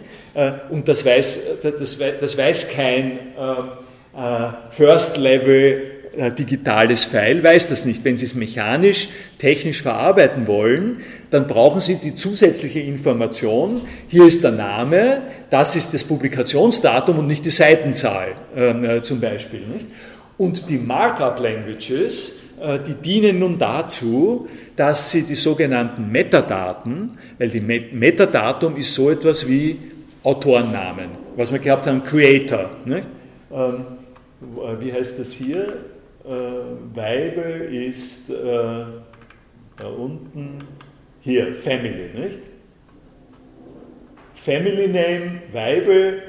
[0.68, 3.18] Und das weiß, das, das weiß kein
[4.70, 5.91] First Level äh,
[6.38, 8.05] digitales File, weiß das nicht.
[8.05, 10.98] Wenn Sie es mechanisch, technisch verarbeiten wollen,
[11.31, 13.81] dann brauchen Sie die zusätzliche Information.
[14.09, 19.20] Hier ist der Name, das ist das Publikationsdatum und nicht die Seitenzahl ähm, äh, zum
[19.20, 19.61] Beispiel.
[19.61, 19.87] Nicht?
[20.37, 27.61] Und die Markup-Languages, äh, die dienen nun dazu, dass sie die sogenannten Metadaten, weil die
[27.61, 29.79] Met Metadatum ist so etwas wie
[30.22, 32.70] Autorennamen, was wir gehabt haben, Creator.
[32.85, 33.09] Nicht?
[33.53, 33.85] Ähm,
[34.81, 35.77] wie heißt das hier?
[36.24, 40.58] Äh, Weibel ist äh, da unten
[41.20, 42.38] hier, Family, nicht?
[44.35, 46.22] Family Name, Weibel,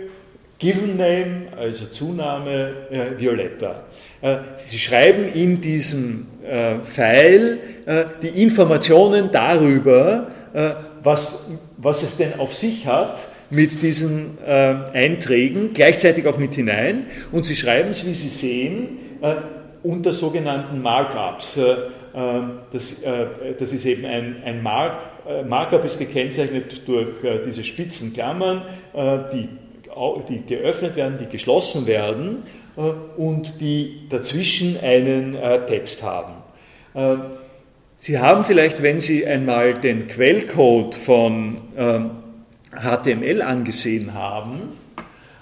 [0.59, 3.83] Given Name, also Zunahme äh, Violetta.
[4.21, 6.27] Äh, Sie schreiben in diesem
[6.83, 10.27] File äh, die Informationen darüber,
[11.01, 17.05] was, was es denn auf sich hat, mit diesen äh, Einträgen, gleichzeitig auch mit hinein.
[17.31, 19.35] Und Sie schreiben es, wie Sie sehen, äh,
[19.83, 21.57] unter sogenannten Markups.
[21.57, 21.75] Äh,
[22.15, 23.25] ähm, das, äh,
[23.57, 27.07] das ist eben ein, ein Mark, äh, Markup ist gekennzeichnet durch
[27.45, 28.63] diese spitzen Klammern,
[29.33, 29.49] die,
[30.29, 32.43] die geöffnet werden, die geschlossen werden
[33.17, 36.33] und die dazwischen einen Text haben.
[37.97, 41.57] Sie haben vielleicht, wenn Sie einmal den Quellcode von
[42.71, 44.73] HTML ähm, angesehen haben,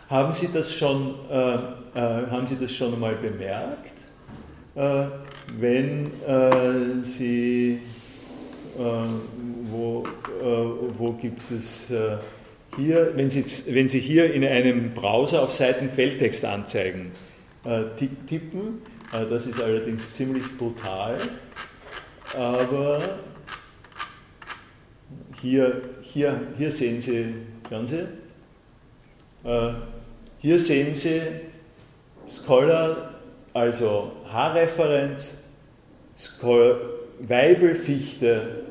[0.09, 1.15] haben Sie das schon,
[1.95, 4.00] haben Sie das schon einmal bemerkt?
[4.73, 5.05] Äh,
[5.59, 7.79] wenn äh, Sie,
[8.77, 8.81] äh,
[9.69, 10.03] wo,
[10.97, 11.91] wo gibt es
[12.77, 17.11] hier, wenn Sie, wenn Sie hier in einem Browser auf Seiten Quelltextanzeigen
[18.27, 18.81] tippen,
[19.11, 21.19] das ist allerdings ziemlich brutal,
[22.35, 23.01] aber
[25.39, 27.25] hier, hier, hier sehen Sie,
[27.69, 28.07] hören Sie,
[30.39, 31.21] hier sehen Sie
[32.27, 33.10] Scholar
[33.53, 35.45] also H-Referenz,
[37.19, 38.63] Weibelfichte,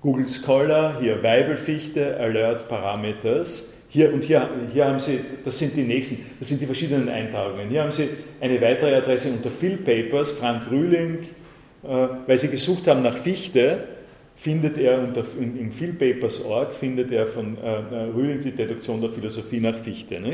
[0.00, 3.72] Google Scholar, hier Weibelfichte, Alert Parameters.
[3.88, 7.68] Hier und hier, hier haben Sie, das sind die nächsten, das sind die verschiedenen Eintragungen.
[7.68, 8.08] Hier haben Sie
[8.40, 11.28] eine weitere Adresse unter Phil Papers, Frank Rühling,
[11.84, 13.84] äh, weil Sie gesucht haben nach Fichte
[14.42, 19.10] findet er unter, in, in philpapers.org findet er von äh, äh, Rühling die Deduktion der
[19.10, 20.16] Philosophie nach Fichte.
[20.16, 20.32] Äh,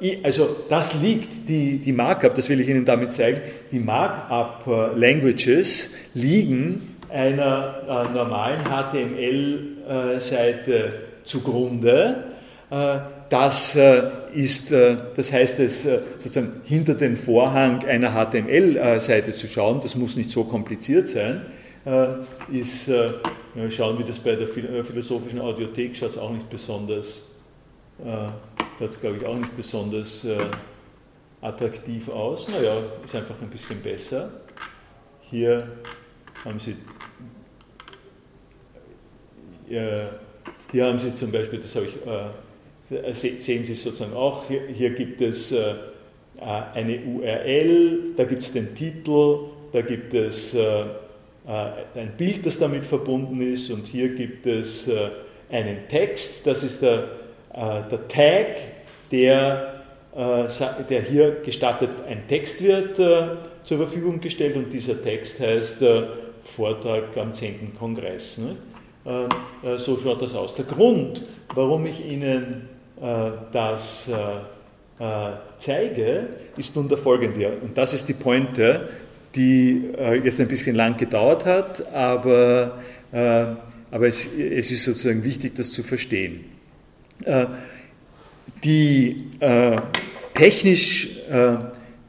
[0.00, 5.94] ich, also das liegt, die, die Markup, das will ich Ihnen damit zeigen, die Markup-Languages
[6.14, 10.92] liegen einer äh, normalen HTML-Seite äh,
[11.24, 12.24] zugrunde.
[12.70, 13.78] Äh, das
[14.34, 20.32] ist, das heißt es sozusagen hinter den Vorhang einer HTML-Seite zu schauen, das muss nicht
[20.32, 21.42] so kompliziert sein.
[21.84, 22.08] Äh,
[22.52, 23.12] ist, äh,
[23.54, 27.26] wir schauen, wie das bei der äh, philosophischen Audiothek schaut es auch nicht besonders,
[28.80, 30.26] es glaube ich auch nicht besonders
[31.42, 32.48] attraktiv aus.
[32.48, 34.30] Naja, ist einfach ein bisschen besser.
[35.20, 35.68] Hier
[36.42, 36.76] haben Sie,
[39.68, 41.88] hier haben Sie zum Beispiel, das habe
[43.04, 45.54] ich, sehen Sie sozusagen auch, hier, hier gibt es
[46.40, 49.40] eine URL, da gibt es den Titel,
[49.74, 50.56] da gibt es
[51.52, 54.88] ein Bild, das damit verbunden ist und hier gibt es
[55.50, 57.08] einen Text, das ist der,
[57.54, 58.46] der Tag,
[59.10, 59.82] der,
[60.14, 65.82] der hier gestattet, ein Text wird zur Verfügung gestellt und dieser Text heißt
[66.44, 67.76] Vortrag am 10.
[67.78, 68.38] Kongress.
[68.38, 68.56] Ne?
[69.04, 69.24] Äh,
[69.66, 70.54] äh, so schaut das aus.
[70.54, 71.22] Der Grund,
[71.54, 72.68] warum ich Ihnen
[73.00, 74.10] äh, das
[75.58, 76.26] zeige,
[76.58, 77.52] ist nun der folgende.
[77.62, 78.86] Und das ist die Pointe,
[79.34, 79.84] die
[80.24, 82.78] jetzt ein bisschen lang gedauert hat, aber,
[83.12, 86.44] aber es, es ist sozusagen wichtig, das zu verstehen.
[88.64, 89.26] Die
[90.34, 91.08] technisch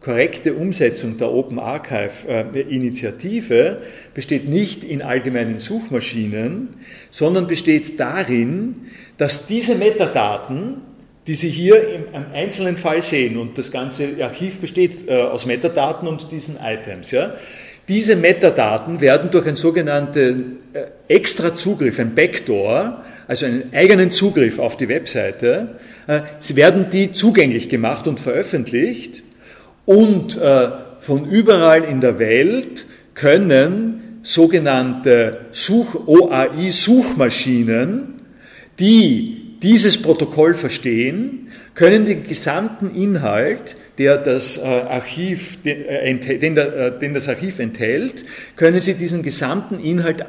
[0.01, 3.75] korrekte Umsetzung der Open Archive-Initiative äh,
[4.13, 6.69] besteht nicht in allgemeinen Suchmaschinen,
[7.11, 10.77] sondern besteht darin, dass diese Metadaten,
[11.27, 16.07] die Sie hier im, einzelnen Fall sehen, und das ganze Archiv besteht äh, aus Metadaten
[16.07, 17.33] und diesen Items, ja,
[17.87, 24.59] diese Metadaten werden durch einen sogenannten äh, extra Zugriff, ein Backdoor, also einen eigenen Zugriff
[24.59, 25.79] auf die Webseite,
[26.39, 29.23] sie werden die zugänglich gemacht und veröffentlicht
[29.85, 30.67] und äh,
[30.99, 35.45] von überall in der Welt können sogenannte
[36.05, 38.21] OAI-Suchmaschinen,
[38.79, 46.99] die dieses Protokoll verstehen, können den gesamten Inhalt, der das äh, Archiv, den, äh, äh,
[46.99, 50.25] den, das Archiv enthält, können Sie diesen gesamten Inhalt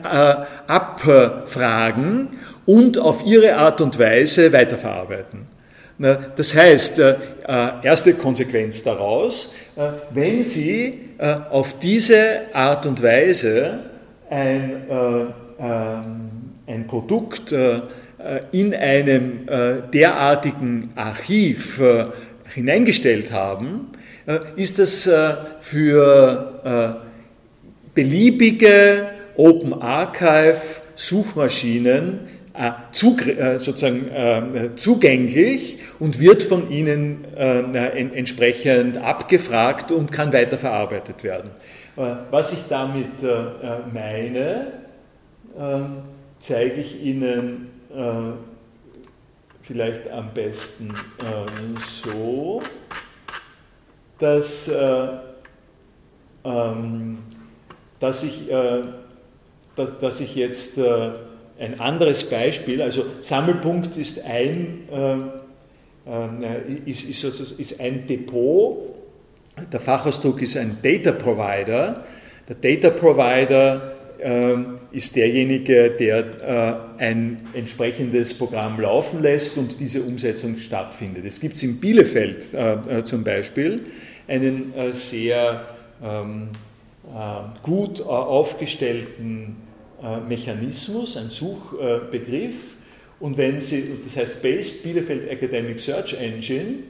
[0.66, 2.28] abfragen
[2.66, 5.50] und auf Ihre Art und Weise weiterverarbeiten.
[5.98, 7.00] Das heißt,
[7.82, 9.54] erste Konsequenz daraus,
[10.12, 10.98] wenn Sie
[11.50, 13.78] auf diese Art und Weise
[14.28, 14.82] ein,
[15.60, 16.14] ähm,
[16.66, 17.54] ein Produkt
[18.52, 19.46] in einem
[19.92, 21.80] derartigen Archiv
[22.54, 23.88] hineingestellt haben,
[24.56, 25.10] ist das
[25.60, 27.02] für
[27.94, 29.06] beliebige
[29.36, 30.60] Open Archive
[30.94, 32.20] Suchmaschinen
[32.54, 32.70] äh,
[33.30, 41.50] äh, sozusagen äh, zugänglich und wird von ihnen entsprechend abgefragt und kann weiterverarbeitet werden.
[42.30, 43.22] Was ich damit
[43.92, 44.72] meine,
[45.58, 45.96] ähm,
[46.40, 47.68] zeige ich Ihnen
[49.62, 52.62] vielleicht am besten ähm, so,
[54.18, 54.70] dass,
[56.44, 57.18] ähm,
[58.00, 58.48] dass, ich,
[59.76, 60.78] dass, dass ich jetzt
[61.58, 65.16] ein anderes Beispiel, also Sammelpunkt ist ein, äh,
[66.10, 68.92] äh, ist, ist, ist ein Depot,
[69.70, 72.04] der Fachausdruck ist ein Data Provider.
[72.48, 74.01] Der Data Provider äh,
[74.92, 81.24] ist derjenige, der äh, ein entsprechendes Programm laufen lässt und diese Umsetzung stattfindet.
[81.26, 83.86] Es gibt in Bielefeld äh, äh, zum Beispiel
[84.28, 85.66] einen sehr
[86.02, 86.48] ähm,
[87.62, 89.56] gut aufgestellten
[90.28, 92.54] Mechanismus, ein Suchbegriff.
[93.18, 96.84] Und wenn Sie, das heißt Base Bielefeld Academic Search Engine,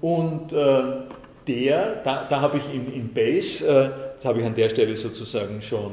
[0.00, 3.64] und der, da, da habe ich in, in Base,
[4.16, 5.92] das habe ich an der Stelle sozusagen schon,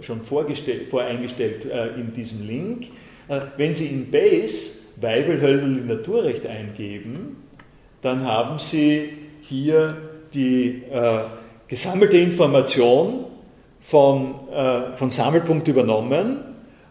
[0.00, 2.86] schon vorgestellt, voreingestellt in diesem Link,
[3.56, 7.44] wenn Sie in Base Weibel, Hölderl, Naturrecht eingeben,
[8.00, 9.10] dann haben Sie
[9.42, 9.96] hier
[10.32, 10.82] die
[11.68, 13.24] gesammelte Information
[13.84, 16.38] von, äh, von Sammelpunkt übernommen,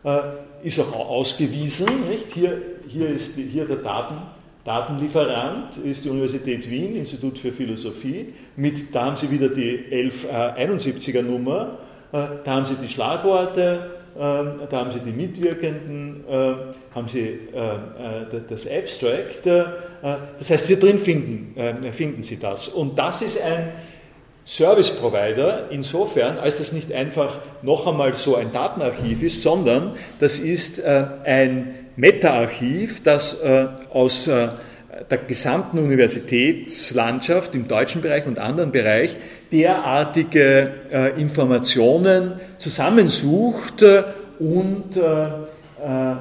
[0.03, 0.19] äh,
[0.63, 1.87] ist auch ausgewiesen.
[2.09, 2.33] Nicht?
[2.33, 4.15] Hier, hier ist hier der Daten,
[4.63, 8.33] Datenlieferant, ist die Universität Wien, Institut für Philosophie.
[8.55, 14.19] Mit, da haben Sie wieder die 1171er Nummer, äh, da haben Sie die Schlagworte, äh,
[14.19, 16.53] da haben Sie die Mitwirkenden, äh,
[16.93, 19.45] haben Sie äh, das Abstract.
[19.45, 21.55] das heißt, hier drin finden,
[21.91, 22.67] finden Sie das.
[22.67, 23.71] Und das ist ein
[24.45, 30.37] Service Provider insofern, als das nicht einfach noch einmal so ein Datenarchiv ist, sondern das
[30.37, 34.49] ist äh, ein Meta-Archiv, das äh, aus äh,
[35.09, 39.15] der gesamten Universitätslandschaft im deutschen Bereich und anderen Bereich
[39.53, 44.03] derartige äh, Informationen zusammensucht äh,
[44.39, 46.15] und äh,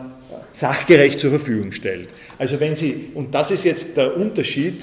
[0.53, 2.11] sachgerecht zur Verfügung stellt.
[2.38, 4.83] Also wenn Sie, und das ist jetzt der Unterschied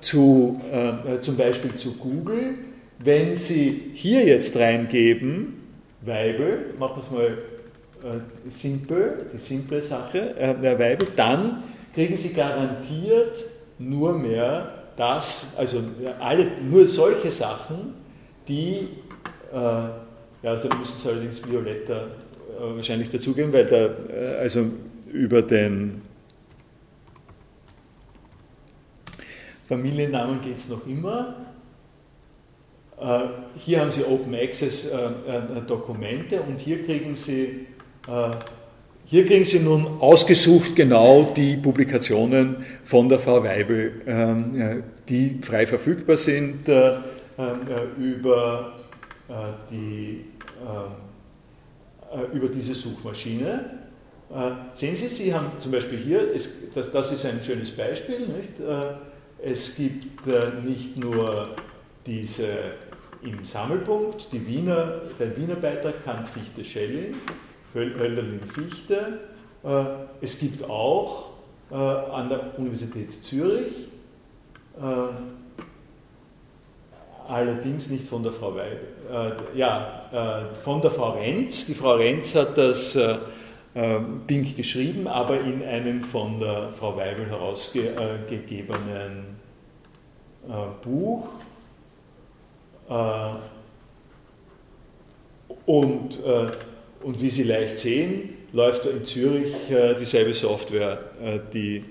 [0.00, 2.54] zu, äh, zum Beispiel zu Google,
[3.02, 5.60] wenn Sie hier jetzt reingeben,
[6.02, 7.38] Weibel, machen wir es mal
[8.10, 11.62] äh, simpel, die simple Sache, äh, Weibel, dann
[11.94, 13.44] kriegen Sie garantiert
[13.78, 15.82] nur mehr das, also
[16.20, 17.94] alle, nur solche Sachen,
[18.46, 18.88] die,
[19.50, 19.90] äh, ja,
[20.42, 23.76] also müssen Sie allerdings violetter äh, wahrscheinlich dazugeben, weil da,
[24.14, 24.66] äh, also
[25.10, 26.02] über den
[29.66, 31.36] Familiennamen geht es noch immer.
[33.56, 34.90] hier haben Sie Open Access
[35.66, 37.66] Dokumente und hier kriegen Sie
[39.10, 45.66] hier kriegen Sie nun ausgesucht genau die Publikationen von der Frau Weibel, ähm, die frei
[45.66, 46.98] verfügbar sind äh, äh,
[47.98, 48.76] über,
[49.28, 49.32] äh,
[49.68, 50.26] die,
[52.32, 53.78] über diese Suchmaschine.
[54.74, 58.52] Sehen Sie, Sie haben zum Beispiel hier, das, das ist ein schönes Beispiel, nicht?
[59.42, 60.24] es gibt
[60.64, 61.56] nicht nur
[62.06, 62.46] diese
[63.22, 67.14] im Sammelpunkt, die Wiener, der Wiener Beitrag Kant, Fichte, Schelling,
[67.74, 69.20] Hölderlin Fichte.
[69.62, 69.84] Äh,
[70.20, 71.30] es gibt auch
[71.70, 73.88] äh, an der Universität Zürich,
[74.78, 74.84] äh,
[77.28, 78.80] allerdings nicht von der Frau Weib,
[79.54, 81.66] ja, von der Frau Renz.
[81.66, 82.96] Die Frau Renz hat das
[83.74, 89.36] Ding geschrieben, aber in einem von der Frau Weibel herausgegebenen
[90.82, 91.28] Buch.
[95.66, 96.18] Und
[97.02, 101.82] und wie Sie leicht sehen, läuft in Zürich äh, dieselbe Software, äh, die äh,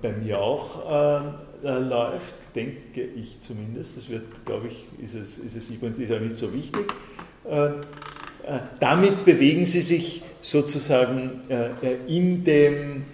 [0.00, 1.22] bei mir auch
[1.62, 3.96] läuft, denke ich zumindest.
[3.96, 6.92] Das wird, glaube ich, ist es, ist es ist ja nicht so wichtig.
[8.80, 11.42] Damit bewegen Sie sich sozusagen
[12.08, 13.04] in dem,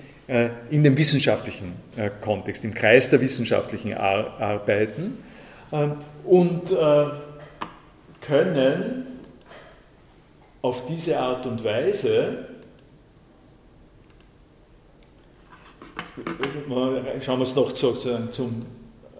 [0.70, 1.74] in dem wissenschaftlichen
[2.22, 5.18] Kontext, im Kreis der wissenschaftlichen Ar Arbeiten
[6.24, 6.74] und
[8.22, 9.17] können
[10.62, 12.46] auf diese Art und Weise
[17.24, 18.66] schauen wir uns noch sozusagen zum,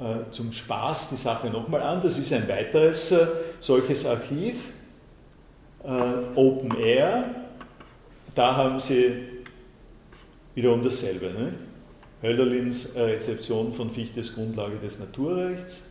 [0.01, 2.01] äh, zum Spaß die Sache nochmal an.
[2.01, 3.27] Das ist ein weiteres äh,
[3.61, 4.73] solches Archiv,
[5.85, 5.89] äh,
[6.35, 7.35] Open Air.
[8.35, 9.29] Da haben Sie
[10.55, 11.27] wiederum dasselbe.
[11.27, 11.53] Ne?
[12.23, 15.88] Hölderlins äh, Rezeption von Fichtes Grundlage des Naturrechts.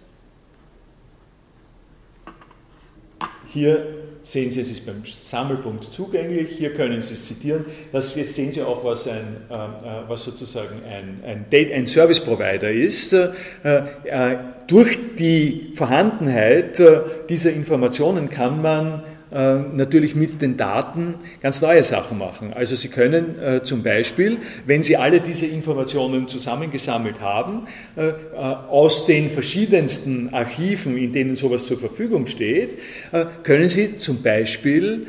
[3.53, 3.85] Hier
[4.23, 6.49] sehen Sie, es ist beim Sammelpunkt zugänglich.
[6.57, 7.65] Hier können Sie es zitieren.
[7.93, 9.59] Das, jetzt sehen Sie auch, was, ein, äh, äh
[10.07, 13.13] was sozusagen ein, ein, Date, ein Service Provider ist.
[13.13, 13.29] Äh,
[13.63, 14.35] äh,
[14.67, 22.17] durch die Vorhandenheit äh, dieser Informationen kann man natürlich mit den Daten ganz neue Sachen
[22.17, 22.53] machen.
[22.53, 29.05] Also Sie können äh, zum Beispiel, wenn Sie alle diese Informationen zusammengesammelt haben, äh, aus
[29.05, 32.77] den verschiedensten Archiven, in denen sowas zur Verfügung steht,
[33.43, 35.07] können Sie zum Beispiel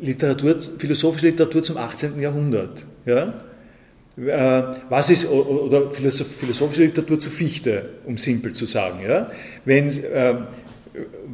[0.00, 2.20] Literatur, philosophische Literatur zum 18.
[2.20, 2.84] Jahrhundert.
[3.04, 3.34] Ja?
[4.88, 9.00] was ist, oder philosophische Literatur zu Fichte, um simpel zu sagen.
[9.06, 9.30] Ja?
[9.66, 9.92] Wenn,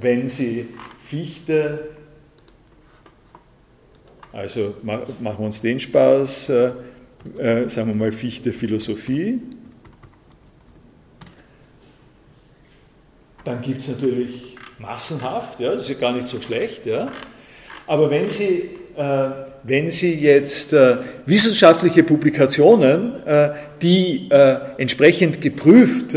[0.01, 0.69] wenn Sie
[1.05, 1.91] Fichte,
[4.33, 6.73] also machen wir uns den Spaß, äh,
[7.39, 9.41] äh, sagen wir mal Fichte Philosophie,
[13.45, 17.11] dann gibt es natürlich massenhaft, ja, das ist ja gar nicht so schlecht, ja.
[17.87, 19.31] aber wenn Sie, äh,
[19.65, 20.97] wenn Sie jetzt äh,
[21.27, 23.51] wissenschaftliche Publikationen, äh,
[23.81, 26.13] die äh, entsprechend geprüft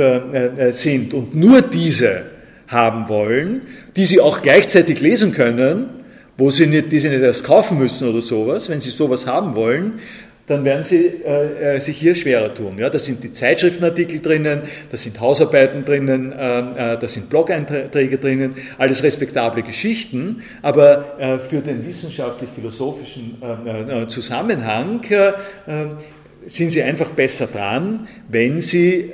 [0.71, 2.34] sind und nur diese
[2.67, 3.61] haben wollen,
[3.95, 5.89] die sie auch gleichzeitig lesen können,
[6.37, 9.55] wo sie nicht, die sie nicht erst kaufen müssen oder sowas, wenn sie sowas haben
[9.55, 9.99] wollen,
[10.47, 12.77] dann werden sie äh, äh sich hier schwerer tun.
[12.77, 18.17] Ja, da sind die Zeitschriftenartikel drinnen, da sind Hausarbeiten drinnen, äh, äh, da sind Blog-Einträge
[18.17, 25.01] drinnen, alles respektable Geschichten, aber äh, für den wissenschaftlich-philosophischen äh, Zusammenhang
[26.47, 29.11] sind sie einfach besser dran, wenn sie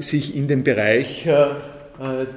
[0.00, 1.46] sich in dem Bereich äh,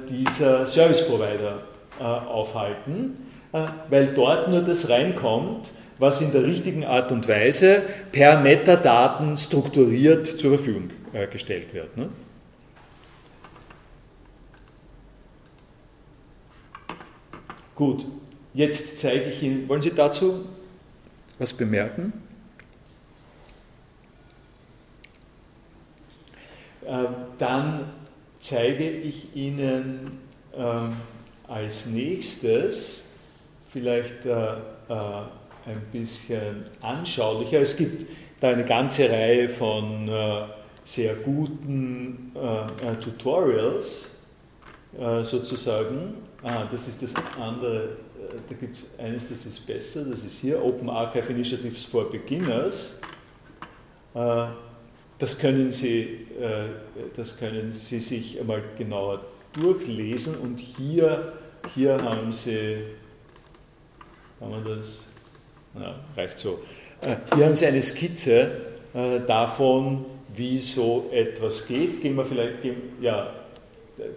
[0.08, 1.62] dieser Service Provider
[1.98, 7.82] äh, aufhalten, äh, weil dort nur das reinkommt, was in der richtigen Art und Weise
[8.12, 10.90] per Metadaten strukturiert zur Verfügung
[11.32, 11.96] gestellt wird.
[11.96, 12.08] Ne?
[17.74, 18.04] Gut,
[18.54, 20.44] jetzt zeige ich Ihnen, wollen Sie dazu
[21.40, 22.12] was bemerken?
[27.38, 27.86] Dann
[28.40, 30.18] zeige ich Ihnen
[30.56, 30.96] ähm,
[31.46, 33.14] als nächstes
[33.70, 34.56] vielleicht äh, äh,
[35.66, 37.60] ein bisschen anschaulicher.
[37.60, 38.06] Es gibt
[38.40, 40.44] da eine ganze Reihe von äh,
[40.84, 44.22] sehr guten äh, äh, Tutorials
[44.98, 46.14] äh, sozusagen.
[46.42, 47.96] Ah, das ist das andere,
[48.48, 53.00] da gibt es eines, das ist besser, das ist hier Open Archive Initiatives for Beginners.
[55.18, 56.68] Das können Sie, äh,
[57.16, 59.20] das können Sie sich einmal genauer
[59.52, 61.32] durchlesen und hier,
[61.74, 62.76] hier haben Sie,
[64.40, 65.00] haben wir das?
[65.74, 66.60] Ja, reicht so.
[67.00, 68.50] Äh, hier haben Sie eine Skizze
[68.94, 70.04] äh, davon,
[70.34, 72.00] wie so etwas geht.
[72.00, 72.58] Gehen wir vielleicht,
[73.00, 73.32] ja,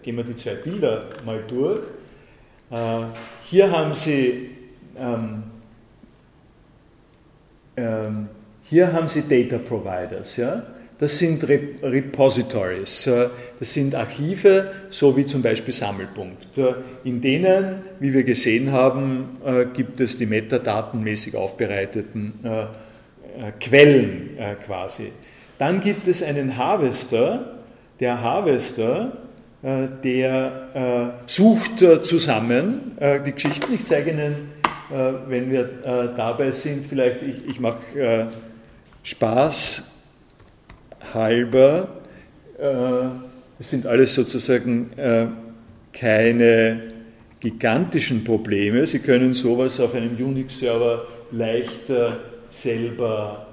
[0.03, 1.81] gehen wir die zwei Bilder mal durch.
[3.43, 4.51] Hier haben Sie
[4.97, 5.43] ähm,
[7.75, 8.29] ähm,
[8.63, 10.37] hier haben Sie Data Providers.
[10.37, 10.63] Ja?
[11.01, 13.27] Das sind Repositories, äh,
[13.59, 16.55] das sind Archive, so wie zum Beispiel Sammelpunkt.
[16.59, 22.33] Äh, in denen, wie wir gesehen haben, äh, gibt es die metadatenmäßig aufbereiteten
[23.59, 25.11] Quellen quasi.
[25.57, 27.61] Dann gibt es einen Harvester.
[27.99, 29.17] Der Harvester,
[29.63, 33.73] der sucht zusammen die Geschichten.
[33.73, 34.35] Ich zeige Ihnen,
[35.27, 35.63] wenn wir
[36.17, 38.27] dabei sind, vielleicht, ich, ich mache
[39.03, 39.91] Spaß
[41.13, 42.01] halber,
[42.59, 43.05] äh,
[43.59, 45.27] es sind alles sozusagen äh,
[45.93, 46.93] keine
[47.39, 48.85] gigantischen Probleme.
[48.85, 53.47] Sie können sowas auf einem Unix-Server leichter selber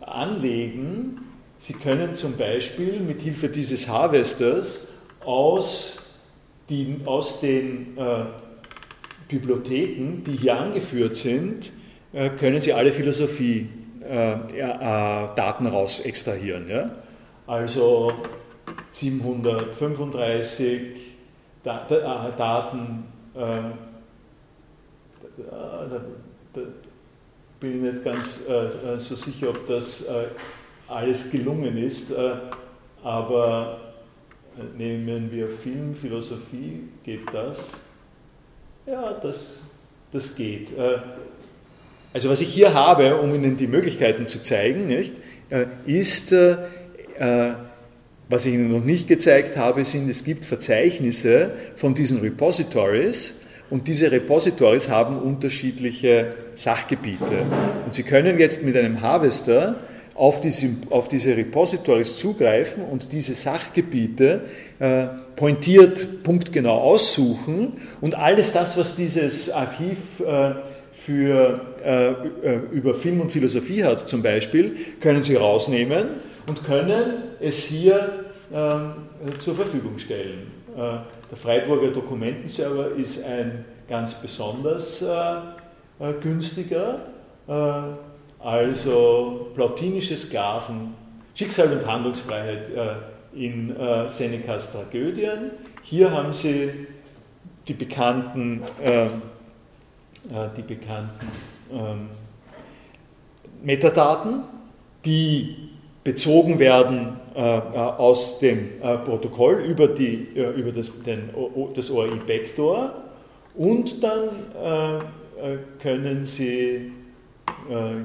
[0.00, 1.18] anlegen.
[1.58, 4.92] Sie können zum Beispiel mit Hilfe dieses Harvesters
[5.24, 6.20] aus,
[6.68, 8.24] die, aus den äh,
[9.28, 11.70] Bibliotheken, die hier angeführt sind,
[12.12, 13.68] äh, können Sie alle Philosophie
[14.04, 16.68] Daten raus extrahieren.
[16.68, 16.90] Ja?
[17.46, 18.12] Also
[18.90, 21.04] 735
[21.64, 23.60] da, da, äh, Daten, äh,
[25.50, 26.00] da,
[27.58, 30.26] bin ich nicht ganz äh, so sicher, ob das äh,
[30.86, 32.12] alles gelungen ist,
[33.02, 33.80] aber
[34.76, 37.80] nehmen wir Film, Philosophie, geht das?
[38.84, 39.62] Ja, das,
[40.12, 40.68] das geht.
[42.14, 45.14] Also was ich hier habe, um Ihnen die Möglichkeiten zu zeigen, nicht,
[45.50, 46.52] äh, ist, äh,
[47.18, 47.54] äh,
[48.28, 53.88] was ich Ihnen noch nicht gezeigt habe, sind, es gibt Verzeichnisse von diesen Repositories und
[53.88, 57.42] diese Repositories haben unterschiedliche Sachgebiete.
[57.84, 59.80] Und Sie können jetzt mit einem Harvester
[60.14, 64.42] auf diese, auf diese Repositories zugreifen und diese Sachgebiete
[65.34, 70.54] pointiert, punktgenau aussuchen und alles das, was dieses Archiv äh,
[71.04, 76.06] für, äh, äh, über Film und Philosophie hat zum Beispiel, können Sie rausnehmen
[76.46, 80.50] und können es hier äh, zur Verfügung stellen.
[80.74, 80.80] Äh,
[81.30, 85.10] der Freiburger Dokumentenserver ist ein ganz besonders äh,
[86.00, 87.00] äh, günstiger,
[88.38, 90.94] also plautinische Sklaven,
[91.34, 92.70] Schicksal und Handlungsfreiheit
[93.34, 93.76] in
[94.08, 95.50] Senecas Tragödien.
[95.82, 96.70] Hier haben Sie
[97.68, 98.62] die bekannten
[100.56, 101.28] die bekannten
[101.70, 102.08] ähm,
[103.62, 104.42] Metadaten,
[105.04, 105.56] die
[106.02, 111.30] bezogen werden äh, äh, aus dem Protokoll über, die, über das, den,
[111.74, 112.92] das ORI-Backdoor
[113.54, 114.28] und dann
[115.80, 116.92] können Sie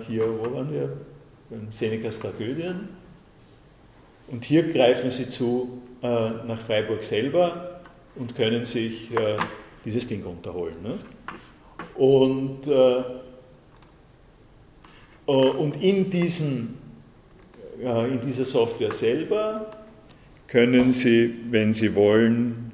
[0.08, 0.90] hier, wo waren wir?
[1.70, 2.90] Senecas Tragödien.
[4.28, 7.82] Und hier greifen Sie zu nach Freiburg selber
[8.16, 9.10] und können sich
[9.86, 10.76] dieses Ding runterholen.
[10.84, 10.96] Ne?
[12.00, 13.00] Und, äh,
[15.28, 16.78] äh, und in, diesen,
[17.84, 19.70] äh, in dieser Software selber
[20.48, 22.72] können Sie, wenn Sie wollen,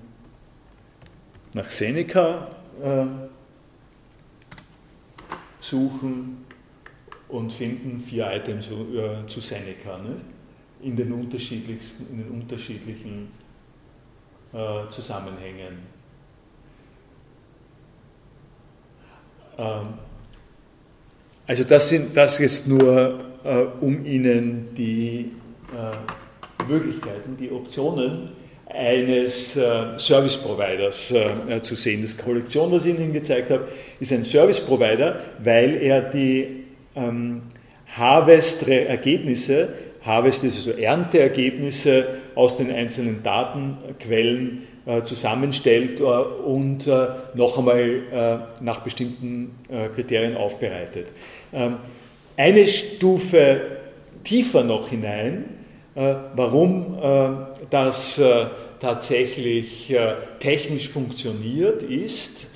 [1.54, 2.52] nach Seneca
[2.84, 3.06] äh,
[5.60, 6.46] suchen
[7.28, 10.26] und finden vier Items äh, zu Seneca nicht?
[10.84, 13.32] in den unterschiedlichsten, in den unterschiedlichen
[14.54, 15.95] äh, Zusammenhängen.
[21.48, 25.32] Also das, sind, das ist nur, äh, um Ihnen die
[25.72, 28.32] äh, Möglichkeiten, die Optionen
[28.68, 31.14] eines äh, Service Providers
[31.62, 32.02] zu sehen.
[32.02, 33.68] Das Kollektion, was ich Ihnen gezeigt habe,
[34.00, 37.44] ist ein Service Provider, weil er die ähm,
[37.96, 39.70] Harvest-Ergebnisse,
[40.02, 44.64] Harvest ist also Ernteergebnisse aus den einzelnen Datenquellen
[45.04, 49.56] zusammenstellt äh, und äh, noch einmal nach bestimmten
[49.96, 51.08] Kriterien aufbereitet.
[51.54, 51.78] Ähm,
[52.38, 53.62] eine Stufe
[54.24, 55.46] tiefer noch hinein,
[56.36, 56.98] warum
[57.70, 58.22] das
[58.82, 59.96] tatsächlich
[60.40, 62.48] technisch funktioniert, ist,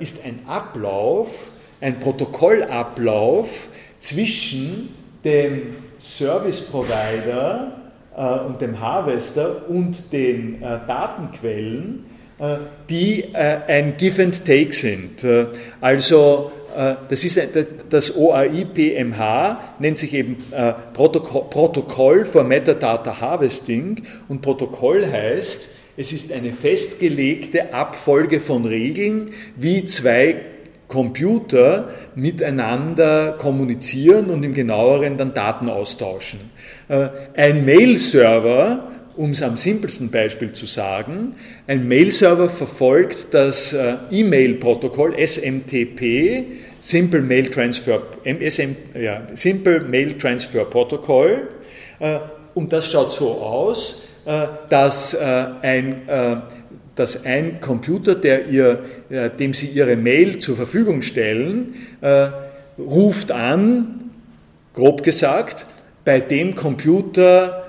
[0.00, 1.50] ist ein Ablauf,
[1.82, 4.94] ein Protokollablauf zwischen
[5.24, 7.81] dem Service Provider äh,
[8.16, 12.04] und dem Harvester und den äh, Datenquellen,
[12.38, 12.56] äh,
[12.90, 15.24] die ein Give and Take sind.
[15.80, 16.52] also
[17.08, 17.38] das, ist
[17.90, 20.38] das OAI-PMH, nennt sich eben
[20.94, 29.84] Protokoll for Metadata Harvesting und Protokoll heißt, es ist eine festgelegte Abfolge von Regeln, wie
[29.84, 30.36] zwei
[30.88, 36.40] Computer miteinander kommunizieren und im genaueren dann Daten austauschen.
[36.92, 41.34] Äh, ein Mail-Server um es am simpelsten Beispiel zu sagen,
[41.66, 46.44] ein Mail-Server verfolgt das äh, E-Mail-Protokoll SMTP,
[46.80, 51.48] Simple Mail Transfer, SM, ja, Simple Mail Transfer Protocol,
[51.98, 52.20] äh,
[52.54, 54.08] und das schaut so aus,
[54.68, 56.02] dass ein
[56.94, 58.78] dass ein Computer, der ihr,
[59.38, 61.74] dem Sie Ihre Mail zur Verfügung stellen,
[62.78, 64.10] ruft an,
[64.74, 65.66] grob gesagt,
[66.04, 67.62] bei dem Computer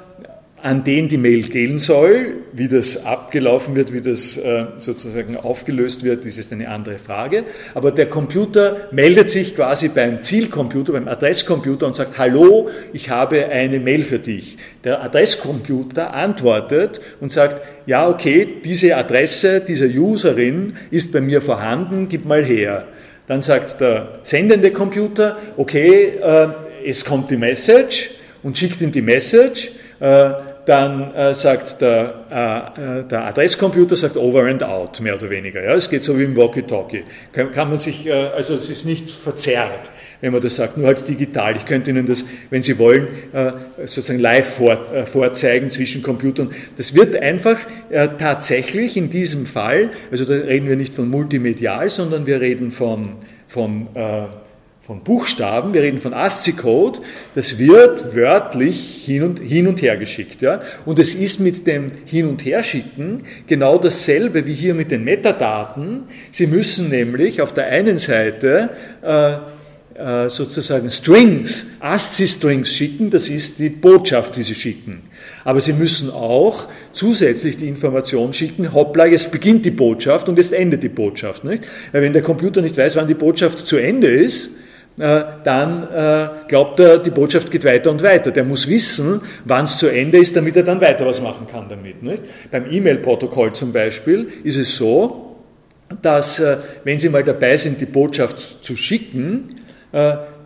[0.63, 2.36] an den die Mail gehen soll.
[2.53, 7.43] Wie das abgelaufen wird, wie das äh, sozusagen aufgelöst wird, das ist eine andere Frage.
[7.73, 13.45] Aber der Computer meldet sich quasi beim Zielcomputer, beim Adresscomputer und sagt, hallo, ich habe
[13.47, 14.57] eine Mail für dich.
[14.86, 22.07] Der Adresscomputer antwortet und sagt, ja, okay, diese Adresse dieser Userin ist bei mir vorhanden,
[22.07, 22.88] gib mal her.
[23.27, 26.47] Dann sagt der sendende Computer, okay, äh,
[26.86, 28.11] es kommt die Message
[28.43, 29.71] und schickt ihm die Message.
[29.99, 30.31] Äh,
[30.65, 35.61] dann äh, sagt der, äh, äh, der Adresscomputer sagt over and out, mehr oder weniger.
[35.63, 37.03] Ja, es geht so wie im Walkie-Talkie.
[37.33, 39.91] Kann, kann, man sich, äh, also es ist nicht verzerrt,
[40.21, 41.57] wenn man das sagt, nur halt digital.
[41.57, 46.51] Ich könnte Ihnen das, wenn Sie wollen, äh, sozusagen live vor, äh, vorzeigen zwischen Computern.
[46.77, 47.57] Das wird einfach
[48.17, 53.17] tatsächlich in diesem Fall, also da reden wir nicht von multimedial, sondern wir reden von,
[53.47, 53.87] von
[54.86, 56.99] von Buchstaben, wir reden von ASCII-Code,
[57.36, 60.41] das wird wörtlich hin und, hin und her geschickt.
[60.41, 60.61] Ja?
[60.86, 66.03] Und es ist mit dem Hin- und Herschicken genau dasselbe wie hier mit den Metadaten.
[66.31, 68.71] Sie müssen nämlich auf der einen Seite
[69.01, 69.36] äh,
[69.95, 75.03] äh, sozusagen Strings, ASCII-Strings schicken, das ist die Botschaft, die Sie schicken.
[75.45, 80.51] Aber Sie müssen auch zusätzlich die Information schicken, hoppla, jetzt beginnt die Botschaft und jetzt
[80.51, 81.45] endet die Botschaft.
[81.45, 81.63] Nicht?
[81.93, 84.57] Weil wenn der Computer nicht weiß, wann die Botschaft zu Ende ist,
[84.97, 88.31] dann äh, glaubt er, die Botschaft geht weiter und weiter.
[88.31, 91.67] Der muss wissen, wann es zu Ende ist, damit er dann weiter was machen kann
[91.67, 92.03] damit.
[92.03, 92.23] Nicht?
[92.51, 95.37] Beim E-Mail-Protokoll zum Beispiel ist es so,
[96.01, 99.55] dass äh, wenn Sie mal dabei sind, die Botschaft zu schicken,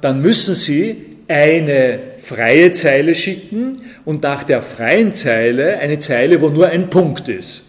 [0.02, 6.50] dann müssen Sie eine freie Zeile schicken und nach der freien Zeile eine Zeile, wo
[6.50, 7.67] nur ein Punkt ist.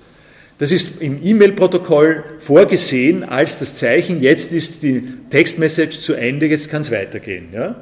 [0.58, 6.68] Das ist im E-Mail-Protokoll vorgesehen als das Zeichen, jetzt ist die Textmessage zu Ende, jetzt
[6.68, 7.50] kann es weitergehen.
[7.52, 7.76] Ja?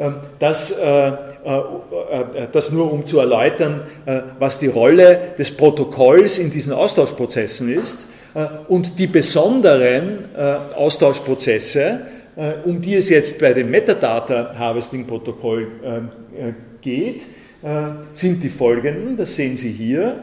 [0.00, 1.10] Ähm, das, äh, äh,
[1.44, 3.82] äh, das nur um zu erläutern,
[4.38, 7.98] was die Rolle des Protokolls in diesen Austauschprozessen ist
[8.68, 10.24] und die besonderen
[10.74, 12.00] Austauschprozesse,
[12.64, 15.66] um die es jetzt bei dem Metadata Harvesting Protokoll
[16.80, 17.24] geht,
[18.14, 20.22] sind die folgenden, das sehen Sie hier.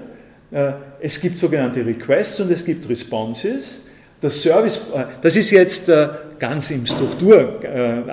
[1.00, 3.84] Äh, es gibt sogenannte Requests und es gibt Responses.
[4.20, 6.08] Das Service, äh, das ist jetzt äh,
[6.40, 7.60] ganz im Struktur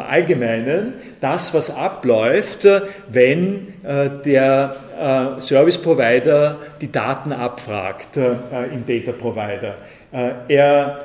[0.09, 2.66] allgemeinen das, was abläuft,
[3.12, 3.74] wenn
[4.24, 4.76] der
[5.41, 9.74] Service Provider die Daten abfragt im Data Provider.
[10.11, 11.05] Er,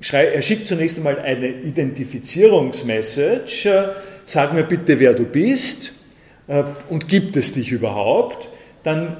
[0.00, 3.90] er schickt zunächst einmal eine Identifizierungsmessage,
[4.24, 5.92] sag mir bitte, wer du bist
[6.90, 8.48] und gibt es dich überhaupt.
[8.82, 9.18] Dann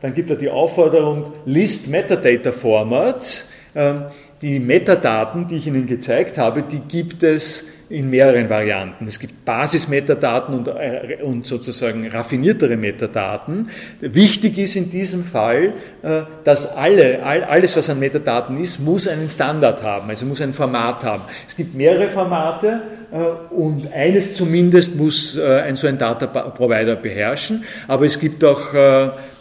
[0.00, 3.52] dann gibt er die Aufforderung List Metadata Formats.
[3.74, 4.04] Ähm,
[4.42, 9.06] die Metadaten, die ich Ihnen gezeigt habe, die gibt es in mehreren Varianten.
[9.06, 13.68] Es gibt Basis-Metadaten und, äh, und, sozusagen raffiniertere Metadaten.
[14.00, 19.28] Wichtig ist in diesem Fall, äh, dass alle, alles, was an Metadaten ist, muss einen
[19.28, 21.22] Standard haben, also muss ein Format haben.
[21.48, 22.80] Es gibt mehrere Formate
[23.10, 28.72] äh, und eines zumindest muss ein so ein Data Provider beherrschen, aber es gibt auch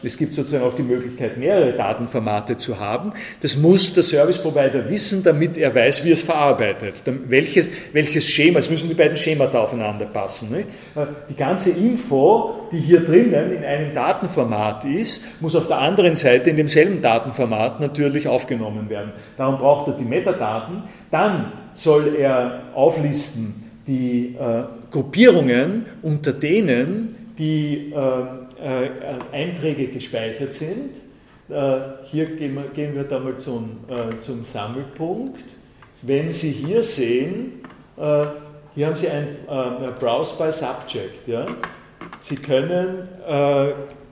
[0.04, 3.12] es gibt sozusagen auch die Möglichkeit, mehrere Datenformate zu haben.
[3.42, 6.96] Das muss der Service Provider wissen, damit er weiß, wie es verarbeitet.
[7.28, 10.52] Welches, welches Schema, es müssen die beiden Schemata aufeinander passen.
[10.52, 10.70] Nicht?
[10.96, 16.16] Äh, die ganze Info, die hier drinnen in einem Datenformat ist, muss auf der anderen
[16.16, 19.12] Seite in demselben Datenformat natürlich aufgenommen werden.
[19.38, 20.84] Darum braucht er die Metadaten.
[21.12, 28.04] Dann soll er auflisten die äh, Gruppierungen, unter denen die äh,
[28.62, 28.90] äh,
[29.32, 30.92] Einträge gespeichert sind.
[31.50, 35.44] Äh, hier gehen wir, gehen wir da mal zum, äh, zum Sammelpunkt.
[36.02, 37.62] Wenn Sie hier sehen,
[37.98, 39.36] hier haben Sie ein
[40.00, 41.28] Browse by Subject.
[41.28, 41.46] Ja?
[42.22, 43.10] Sie können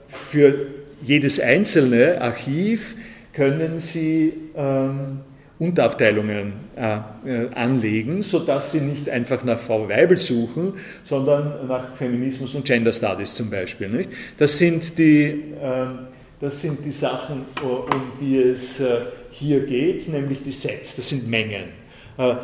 [0.06, 0.66] für
[1.00, 2.94] jedes einzelne Archiv
[3.32, 5.20] können Sie ähm,
[5.58, 12.54] Unterabteilungen äh, äh, anlegen, sodass sie nicht einfach nach Frau Weibel suchen, sondern nach Feminismus
[12.54, 13.88] und Gender Studies zum Beispiel.
[13.88, 14.10] Nicht?
[14.36, 15.86] Das, sind die, äh,
[16.40, 19.00] das sind die Sachen, um die es äh,
[19.32, 21.64] hier geht, nämlich die Sets, das sind Mengen.
[22.18, 22.36] Äh, äh,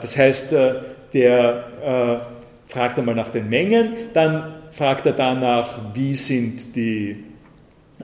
[0.00, 0.54] das heißt,
[1.14, 2.26] der
[2.66, 7.24] fragt einmal nach den Mengen, dann fragt er danach, wie sind die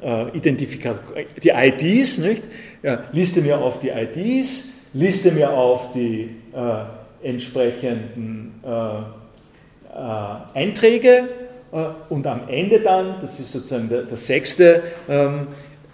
[0.01, 2.43] äh, Identifikation, die IDs, nicht?
[2.83, 11.29] Ja, liste mir auf die IDs, liste mir auf die äh, entsprechenden äh, äh, Einträge
[11.73, 11.77] äh,
[12.09, 15.47] und am Ende dann, das ist sozusagen der, der sechste, ähm,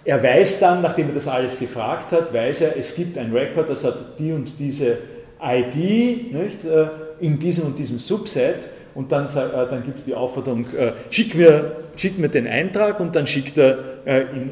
[0.03, 3.69] er weiß dann, nachdem er das alles gefragt hat, weiß er, es gibt ein Record,
[3.69, 4.97] das hat die und diese
[5.39, 6.87] ID nicht, äh,
[7.19, 8.55] in diesem und diesem Subset
[8.99, 10.65] und dann, dann gibt es die Aufforderung,
[11.09, 14.51] schick mir, schick mir den Eintrag und dann schickt er in,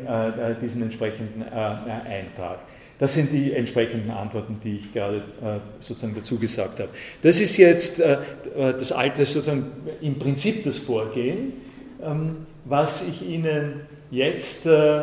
[0.62, 2.60] diesen entsprechenden Eintrag.
[3.00, 6.90] Das sind die entsprechenden Antworten, die ich gerade äh, sozusagen dazu gesagt habe.
[7.22, 8.18] Das ist jetzt äh,
[8.56, 9.68] das alte, sozusagen
[10.02, 11.54] im Prinzip das Vorgehen.
[12.02, 15.02] Ähm, was ich Ihnen jetzt äh,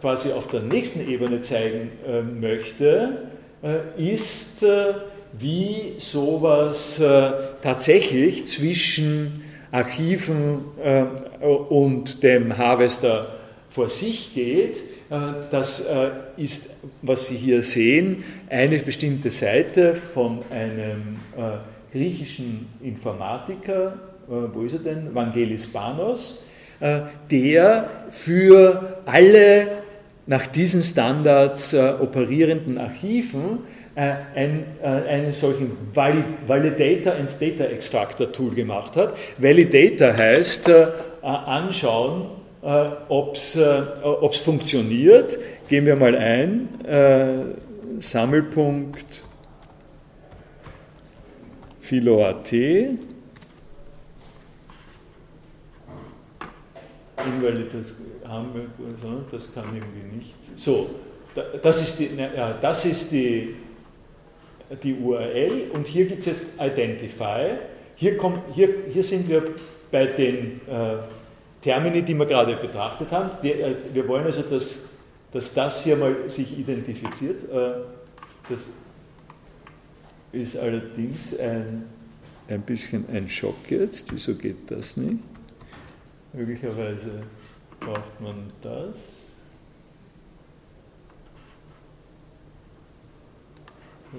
[0.00, 3.30] quasi auf der nächsten Ebene zeigen äh, möchte,
[3.62, 4.94] äh, ist, äh,
[5.38, 7.02] wie sowas
[7.62, 10.64] tatsächlich zwischen Archiven
[11.40, 13.34] und dem Harvester
[13.68, 14.76] vor sich geht
[15.10, 15.16] äh,
[15.50, 23.94] das äh, ist, was Sie hier sehen, eine bestimmte Seite von einem äh, griechischen Informatiker,
[24.28, 25.14] wo ist er denn?
[25.14, 26.44] Vangelis Panos,
[27.30, 29.68] der für alle
[30.26, 33.60] nach diesen Standards operierenden Archiven
[33.96, 39.14] ein, einen solchen Validator and Data Extractor Tool gemacht hat.
[39.38, 40.70] Validator heißt
[41.22, 42.26] anschauen,
[42.62, 43.82] äh, ob es äh,
[44.42, 45.38] funktioniert.
[45.68, 46.84] Gehen wir mal ein.
[46.84, 49.22] Äh, Sammelpunkt
[51.80, 52.52] Philo.at.
[57.24, 58.66] Invalides haben wir,
[59.30, 60.34] das kann irgendwie nicht.
[60.56, 60.90] So,
[61.62, 62.10] das ist die,
[62.60, 63.54] das ist die,
[64.82, 67.58] die URL und hier gibt es jetzt Identify.
[67.94, 69.42] Hier, kommt, hier, hier sind wir
[69.90, 70.96] bei den äh,
[71.62, 73.30] Termini, die wir gerade betrachtet haben.
[73.42, 74.86] Die, äh, wir wollen also, dass,
[75.32, 77.44] dass das hier mal sich identifiziert.
[77.50, 77.82] Äh,
[78.48, 78.66] das
[80.32, 81.84] ist allerdings ein,
[82.48, 84.12] ein bisschen ein Schock jetzt.
[84.12, 85.16] Wieso geht das nicht?
[86.32, 87.22] Möglicherweise
[87.80, 89.25] braucht man das.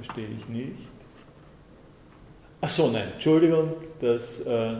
[0.01, 0.89] Verstehe ich nicht.
[2.61, 4.41] Ach so, nein, Entschuldigung, das.
[4.41, 4.75] Äh,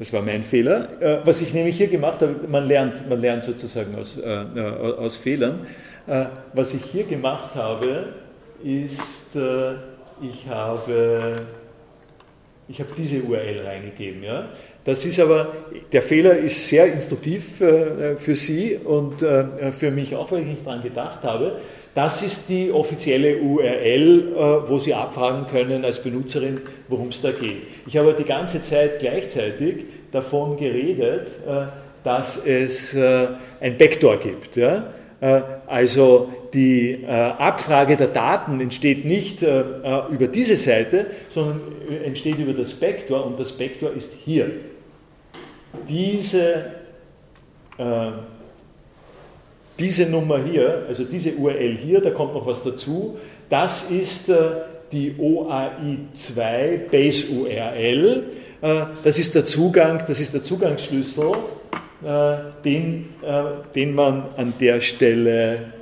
[0.00, 0.88] das war mein Fehler.
[1.02, 4.60] Äh, was ich nämlich hier gemacht habe, man lernt, man lernt sozusagen aus, äh, äh
[4.96, 5.66] aus Fehlern.
[6.06, 6.24] Äh,
[6.54, 8.14] was ich hier gemacht habe,
[8.64, 9.72] ist, äh,
[10.22, 11.42] ich habe,
[12.66, 14.22] ich habe diese URL reingegeben.
[14.22, 14.48] Ja?
[14.84, 15.48] Das ist aber,
[15.92, 20.82] der Fehler ist sehr instruktiv für Sie und für mich auch, weil ich nicht daran
[20.82, 21.60] gedacht habe.
[21.94, 27.66] Das ist die offizielle URL, wo Sie abfragen können als Benutzerin, worum es da geht.
[27.86, 31.66] Ich habe die ganze Zeit gleichzeitig davon geredet, äh,
[32.04, 33.28] dass es äh,
[33.60, 34.56] ein Backdoor gibt.
[34.56, 34.80] Äh,
[35.66, 41.60] also die Abfrage der Daten entsteht nicht über diese Seite, sondern
[42.04, 44.50] entsteht über das Backdoor und das Backdoor ist hier.
[45.88, 46.72] Diese,
[49.80, 53.18] diese Nummer hier, also diese URL hier, da kommt noch was dazu,
[53.48, 54.30] das ist
[54.92, 58.24] die OAI2 Base URL.
[58.60, 61.32] Äh, das ist der Zugang, das ist der Zugangsschlüssel,
[62.04, 63.42] äh, den, äh,
[63.74, 65.72] den man an der Stelle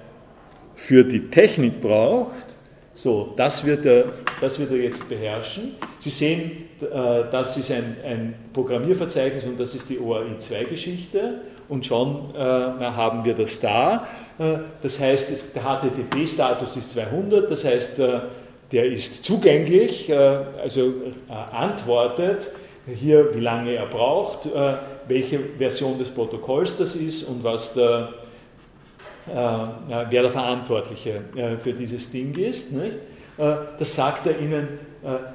[0.74, 2.46] für die Technik braucht.
[2.94, 4.06] So, das wird er,
[4.40, 5.74] das wird er jetzt beherrschen.
[6.00, 12.38] Sie sehen, das ist ein, ein Programmierverzeichnis und das ist die OAI2-Geschichte und schon äh,
[12.38, 14.06] haben wir das da.
[14.38, 18.20] Äh, das heißt, es, der HTTP-Status ist 200, das heißt, äh,
[18.70, 20.12] der ist zugänglich,
[20.62, 20.92] also
[21.52, 22.50] antwortet
[22.94, 24.74] hier, wie lange er braucht, äh,
[25.06, 28.08] welche Version des Protokolls das ist und was der,
[29.26, 32.72] äh, wer der Verantwortliche äh, für dieses Ding ist.
[32.72, 32.96] Nicht?
[33.36, 34.80] Das sagt er Ihnen,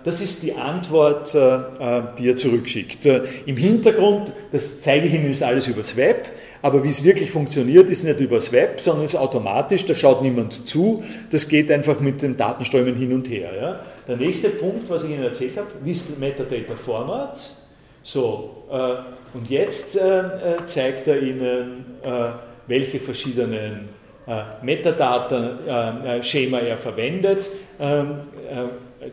[0.04, 3.06] das ist die Antwort, die er zurückschickt.
[3.46, 6.30] Im Hintergrund, das zeige ich Ihnen, ist alles übers Web.
[6.64, 10.66] Aber wie es wirklich funktioniert, ist nicht übers Web, sondern ist automatisch, da schaut niemand
[10.66, 13.50] zu, das geht einfach mit den Datenströmen hin und her.
[13.62, 13.80] Ja.
[14.08, 17.68] Der nächste Punkt, was ich Ihnen erzählt habe, List Metadata Formats.
[18.02, 18.94] So, äh,
[19.38, 22.30] und jetzt äh, äh zeigt er Ihnen, äh,
[22.68, 23.90] welche verschiedenen
[24.26, 27.46] äh, Metadata-Schema äh, er verwendet.
[27.78, 28.20] Ähm,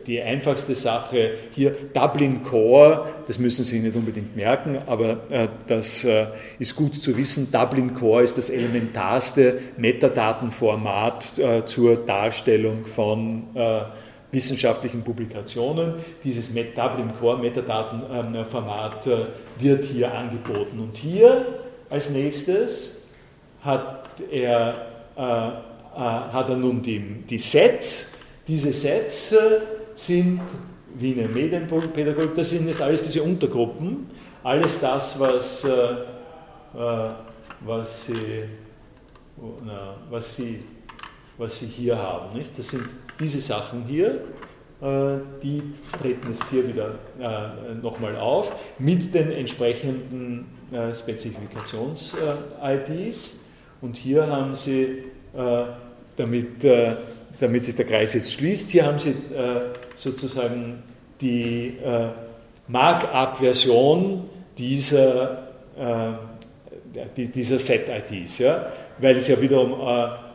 [0.05, 6.03] die einfachste Sache hier, Dublin Core, das müssen Sie nicht unbedingt merken, aber äh, das
[6.03, 6.27] äh,
[6.59, 7.51] ist gut zu wissen.
[7.51, 13.81] Dublin Core ist das elementarste Metadatenformat äh, zur Darstellung von äh,
[14.31, 15.95] wissenschaftlichen Publikationen.
[16.23, 19.17] Dieses Dublin Core Metadatenformat äh,
[19.59, 20.79] wird hier angeboten.
[20.79, 21.45] Und hier
[21.89, 23.03] als nächstes
[23.61, 28.17] hat er, äh, hat er nun die, die Sets.
[28.47, 29.35] Diese Sets
[29.95, 30.41] sind
[30.95, 34.07] wie eine Medienpädagogik, das sind jetzt alles diese Untergruppen,
[34.43, 37.11] alles das, was, äh, äh
[37.63, 38.45] was, sie,
[39.63, 40.63] na, was, sie,
[41.37, 42.35] was sie hier haben.
[42.37, 42.57] Nicht?
[42.57, 42.85] Das sind
[43.19, 44.19] diese Sachen hier,
[44.81, 45.61] äh, die
[46.01, 53.41] treten jetzt hier wieder äh, nochmal auf mit den entsprechenden äh, Spezifikations-IDs.
[53.81, 55.03] Und hier haben Sie,
[56.15, 56.63] damit,
[57.41, 59.13] damit sich der Kreis jetzt schließt, hier haben Sie
[59.97, 60.83] sozusagen
[61.19, 61.73] die
[62.67, 65.49] Markup-Version dieser,
[67.17, 68.71] dieser Set-IDs, ja?
[68.99, 69.73] weil es ja wiederum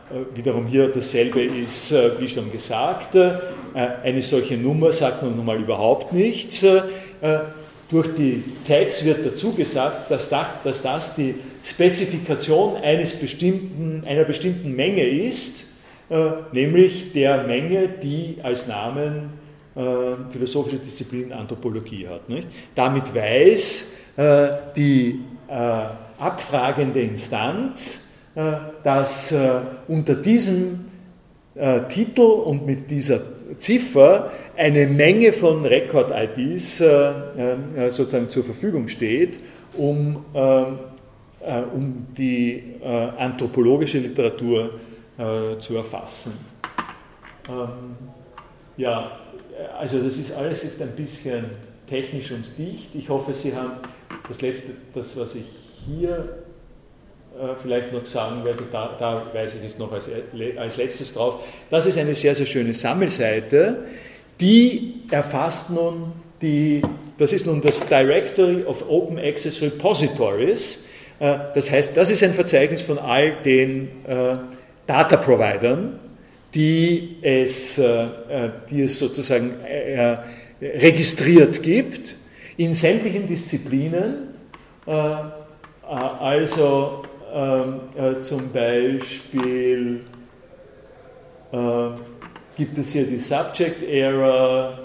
[0.09, 3.17] äh, wiederum hier dasselbe ist, äh, wie schon gesagt.
[3.17, 3.33] Äh,
[4.05, 6.65] eine solche Nummer sagt nun mal überhaupt nichts.
[7.89, 14.25] Durch die Tags wird dazu gesagt, dass das, dass das die Spezifikation eines bestimmten, einer
[14.25, 15.66] bestimmten Menge ist,
[16.53, 19.31] nämlich der Menge, die als Namen
[20.31, 22.29] philosophische Disziplin Anthropologie hat.
[22.29, 22.49] Nicht?
[22.75, 23.97] Damit weiß
[24.77, 25.21] die
[26.19, 28.53] abfragende Instanz, äh,
[28.85, 29.49] dass äh,
[29.89, 30.87] unter diesem
[31.55, 33.21] äh, Titel und mit dieser
[33.59, 36.83] Ziffer eine Menge von Record-IDs
[37.91, 39.39] sozusagen zur Verfügung steht,
[39.77, 40.25] um,
[41.73, 42.61] um die
[43.17, 44.71] anthropologische Literatur
[45.17, 46.33] zu erfassen.
[47.49, 47.97] Ähm,
[48.77, 49.19] ja,
[49.79, 51.45] also das ist alles ist ein bisschen
[51.89, 52.95] technisch und dicht.
[52.95, 53.73] Ich hoffe, Sie haben
[54.29, 55.45] das letzte, das was ich
[55.87, 56.43] hier
[57.39, 60.07] äh, vielleicht noch sagen werde, da, da weise ich es noch als,
[60.57, 61.41] als letztes drauf.
[61.71, 63.85] Das ist eine sehr, sehr schöne Sammelseite,
[64.41, 66.13] die erfasst nun
[66.43, 66.83] die,
[67.17, 70.87] das ist nun das Directory of Open Access Repositories.
[71.19, 73.89] Äh, das heißt, das ist ein Verzeichnis von all den
[74.87, 75.99] äh, Data Providern,
[76.55, 77.81] die es,
[78.71, 79.53] die es sozusagen
[80.61, 82.17] registriert gibt
[82.57, 84.29] in sämtlichen Disziplinen,
[84.87, 87.03] also
[87.37, 90.01] ähm, äh, zum Beispiel
[91.53, 91.89] äh,
[92.57, 94.79] gibt es hier die Subject Era,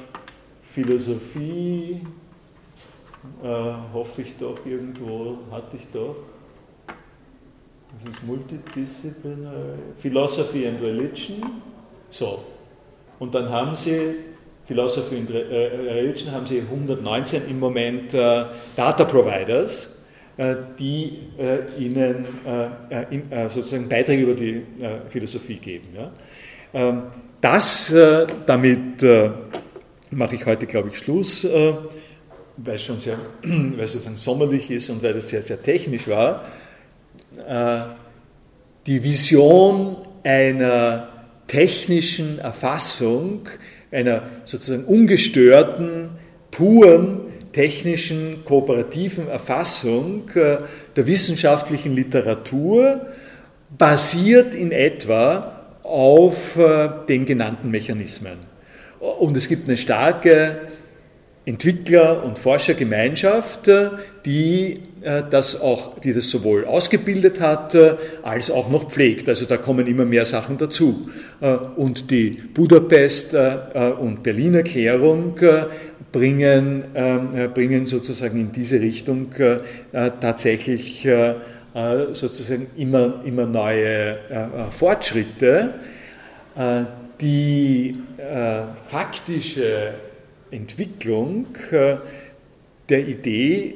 [0.62, 2.02] Philosophie,
[3.42, 3.48] äh,
[3.94, 6.18] hoffe ich doch irgendwo, hatte ich doch.
[7.94, 11.42] Das ist Multidisciplinary, Philosophy and Religion.
[12.10, 12.44] So,
[13.20, 14.16] und dann haben Sie
[14.66, 20.02] Philosophy and äh, Religion, haben Sie 119 im Moment äh, Data Providers
[20.38, 24.64] äh, die äh, ihnen äh, sozusagen Beiträge über die
[25.10, 25.90] Philosophie geben.
[26.74, 27.04] Ähm,
[27.42, 27.94] das,
[28.46, 29.04] damit
[30.12, 34.90] mache ich heute, glaube ich, Schluss, weil es schon sehr, weil es sozusagen sommerlich ist
[34.90, 36.46] und weil es sehr, sehr technisch war.
[38.86, 41.10] Die Vision einer
[41.48, 43.48] technischen Erfassung,
[43.92, 46.10] einer sozusagen ungestörten,
[46.52, 50.58] puren technischen, kooperativen Erfassung äh,
[50.96, 53.08] der wissenschaftlichen Literatur
[53.78, 58.38] basiert in etwa auf äh, den genannten Mechanismen.
[59.00, 60.62] Und es gibt eine starke
[61.46, 63.90] Entwickler- und Forschergemeinschaft, äh,
[64.26, 64.80] die
[65.32, 67.76] das auch, die das sowohl ausgebildet hat,
[68.22, 69.28] als auch noch pflegt.
[69.30, 71.10] Also da kommen immer mehr Sachen dazu.
[71.76, 73.36] Und die Budapest-
[74.00, 75.40] und Berlin-Erklärung
[76.12, 79.58] bringen, ähm, äh, bringen sozusagen in diese Richtung äh,
[79.92, 81.08] äh, tatsächlich
[82.12, 84.18] sozusagen immer, immer neue
[84.72, 85.76] Fortschritte.
[87.22, 87.96] Die
[88.90, 89.94] faktische
[90.52, 91.48] Entwicklung
[92.90, 93.76] der Idee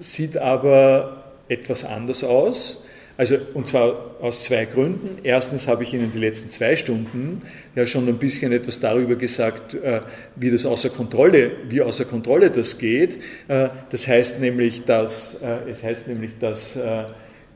[0.00, 2.86] sieht aber etwas anders aus.
[3.18, 5.18] Also, und zwar aus zwei Gründen.
[5.22, 7.42] Erstens habe ich Ihnen die letzten zwei Stunden
[7.74, 10.02] ja schon ein bisschen etwas darüber gesagt, äh,
[10.34, 13.16] wie das außer Kontrolle, wie außer Kontrolle das geht.
[13.48, 16.78] Äh, das heißt nämlich, dass, äh, es heißt nämlich, dass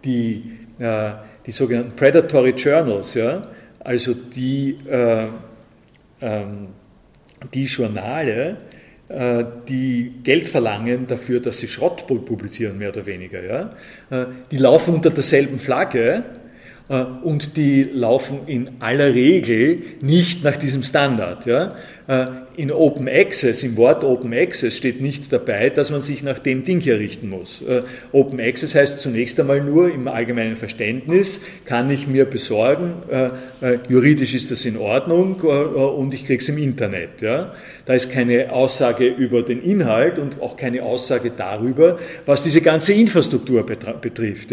[0.02, 0.44] die,
[1.46, 3.42] die sogenannten Predatory Journals, ja,
[3.80, 4.78] also die,
[6.22, 6.68] ähm,
[7.53, 8.57] die Journale,
[9.09, 13.43] äh, die Geld verlangen dafür, dass sie Schrott publizieren, mehr oder weniger.
[13.43, 13.70] Ja?
[14.11, 16.22] Äh, die laufen unter derselben Flagge
[16.88, 21.47] äh, und die laufen in aller Regel nicht nach diesem Standard.
[21.47, 21.74] Ja?
[22.56, 26.64] In Open Access, im Wort Open Access steht nicht dabei, dass man sich nach dem
[26.64, 27.62] Ding hier richten muss.
[28.11, 32.94] Open Access heißt zunächst einmal nur im allgemeinen Verständnis, kann ich mir besorgen,
[33.88, 37.22] juridisch ist das in Ordnung und ich kriege es im Internet.
[37.22, 42.92] Da ist keine Aussage über den Inhalt und auch keine Aussage darüber, was diese ganze
[42.92, 44.48] Infrastruktur betrifft.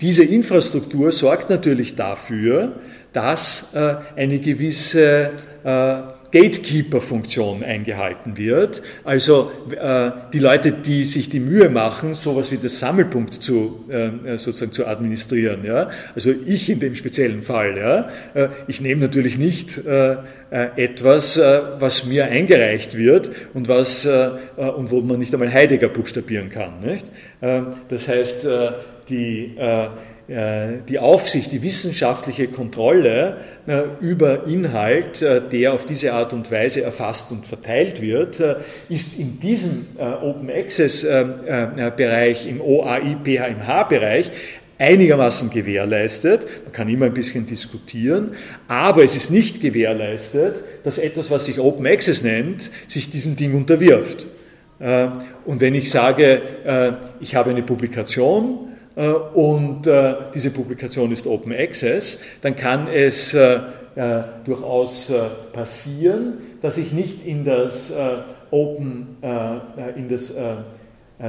[0.00, 2.72] Diese Infrastruktur sorgt natürlich dafür,
[3.14, 5.30] dass äh, eine gewisse
[5.64, 5.94] äh,
[6.34, 8.82] Gatekeeper-Funktion eingehalten wird.
[9.04, 14.36] Also äh, die Leute, die sich die Mühe machen, sowas wie das Sammelpunkt zu, äh,
[14.36, 15.64] sozusagen zu administrieren.
[15.64, 15.90] Ja?
[16.16, 17.78] Also ich in dem speziellen Fall.
[17.78, 18.08] Ja?
[18.34, 20.16] Äh, ich nehme natürlich nicht äh,
[20.50, 25.88] äh, etwas, äh, was mir eingereicht wird und, was, und wo man nicht einmal Heidegger
[25.88, 26.80] buchstabieren kann.
[26.80, 27.06] Nicht?
[27.88, 28.46] das heißt,
[29.08, 29.88] die äh,
[30.26, 36.82] die Aufsicht, die wissenschaftliche Kontrolle äh, über Inhalt, äh, der auf diese Art und Weise
[36.82, 38.42] erfasst und verteilt wird,
[38.88, 44.30] ist in diesem Open Access Bereich, im OAI PHMH Bereich
[44.78, 46.42] einigermaßen gewährleistet.
[46.64, 48.32] Man kann immer ein bisschen diskutieren,
[48.66, 53.54] aber es ist nicht gewährleistet, dass etwas, was sich Open Access nennt, sich diesem Ding
[53.54, 54.26] unterwirft.
[55.44, 56.42] Und wenn ich sage,
[57.20, 63.34] ich habe eine Publikation, äh, und äh, diese Publikation ist Open Access, dann kann es
[63.34, 63.58] äh,
[64.44, 65.12] durchaus
[65.52, 67.92] passieren, dass ich nicht in das
[68.50, 69.18] Open,
[69.94, 70.34] in das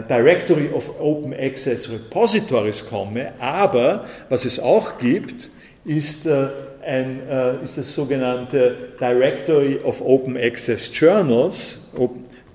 [0.09, 5.51] Directory of Open Access Repositories komme, aber was es auch gibt,
[5.85, 7.21] ist, ein,
[7.63, 11.81] ist das sogenannte Directory of Open Access Journals,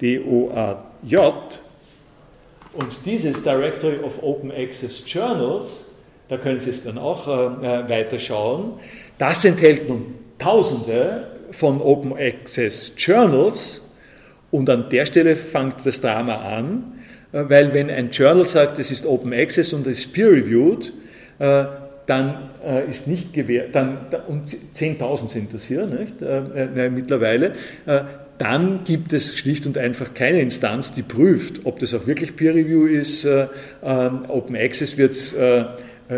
[0.01, 1.17] DOAJ,
[2.73, 5.87] und dieses Directory of Open Access Journals,
[6.29, 8.75] da können Sie es dann auch äh, weiter schauen,
[9.18, 13.83] das enthält nun Tausende von Open Access Journals.
[14.51, 17.01] Und an der Stelle fängt das Drama an,
[17.33, 20.93] äh, weil wenn ein Journal sagt, es ist Open Access und es ist peer-reviewed,
[21.39, 21.64] äh,
[22.07, 27.53] dann äh, ist nicht gewährt, dann, und 10.000 sind das hier nicht, äh, äh, mittlerweile,
[28.41, 32.55] dann gibt es schlicht und einfach keine Instanz, die prüft, ob das auch wirklich Peer
[32.55, 33.26] Review ist.
[33.26, 33.49] Äh,
[33.84, 35.64] ähm, Open Access wird, äh,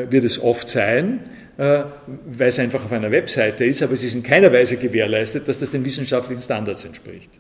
[0.08, 1.24] wird es oft sein,
[1.58, 1.80] äh,
[2.26, 5.58] weil es einfach auf einer Webseite ist, aber es ist in keiner Weise gewährleistet, dass
[5.58, 7.30] das den wissenschaftlichen Standards entspricht.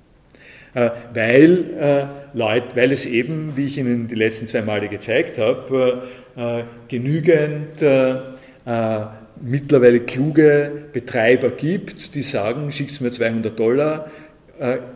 [0.74, 6.04] Weil, Leute, weil es eben, wie ich Ihnen die letzten zwei Male gezeigt habe,
[6.88, 7.84] genügend
[9.42, 14.21] mittlerweile kluge Betreiber gibt, die sagen, schickt mir 200 Dollar, äh,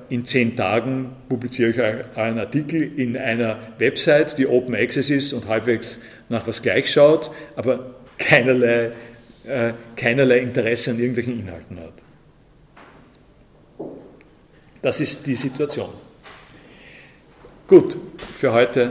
[0.09, 5.49] in zehn Tagen publiziere ich einen Artikel in einer Website, die Open Access ist und
[5.49, 5.99] halbwegs
[6.29, 8.93] nach was gleich schaut, aber keinerlei,
[9.45, 11.93] äh, keinerlei Interesse an irgendwelchen Inhalten hat.
[14.83, 15.91] Das ist die Situation.
[17.67, 17.97] Gut,
[18.37, 18.85] für heute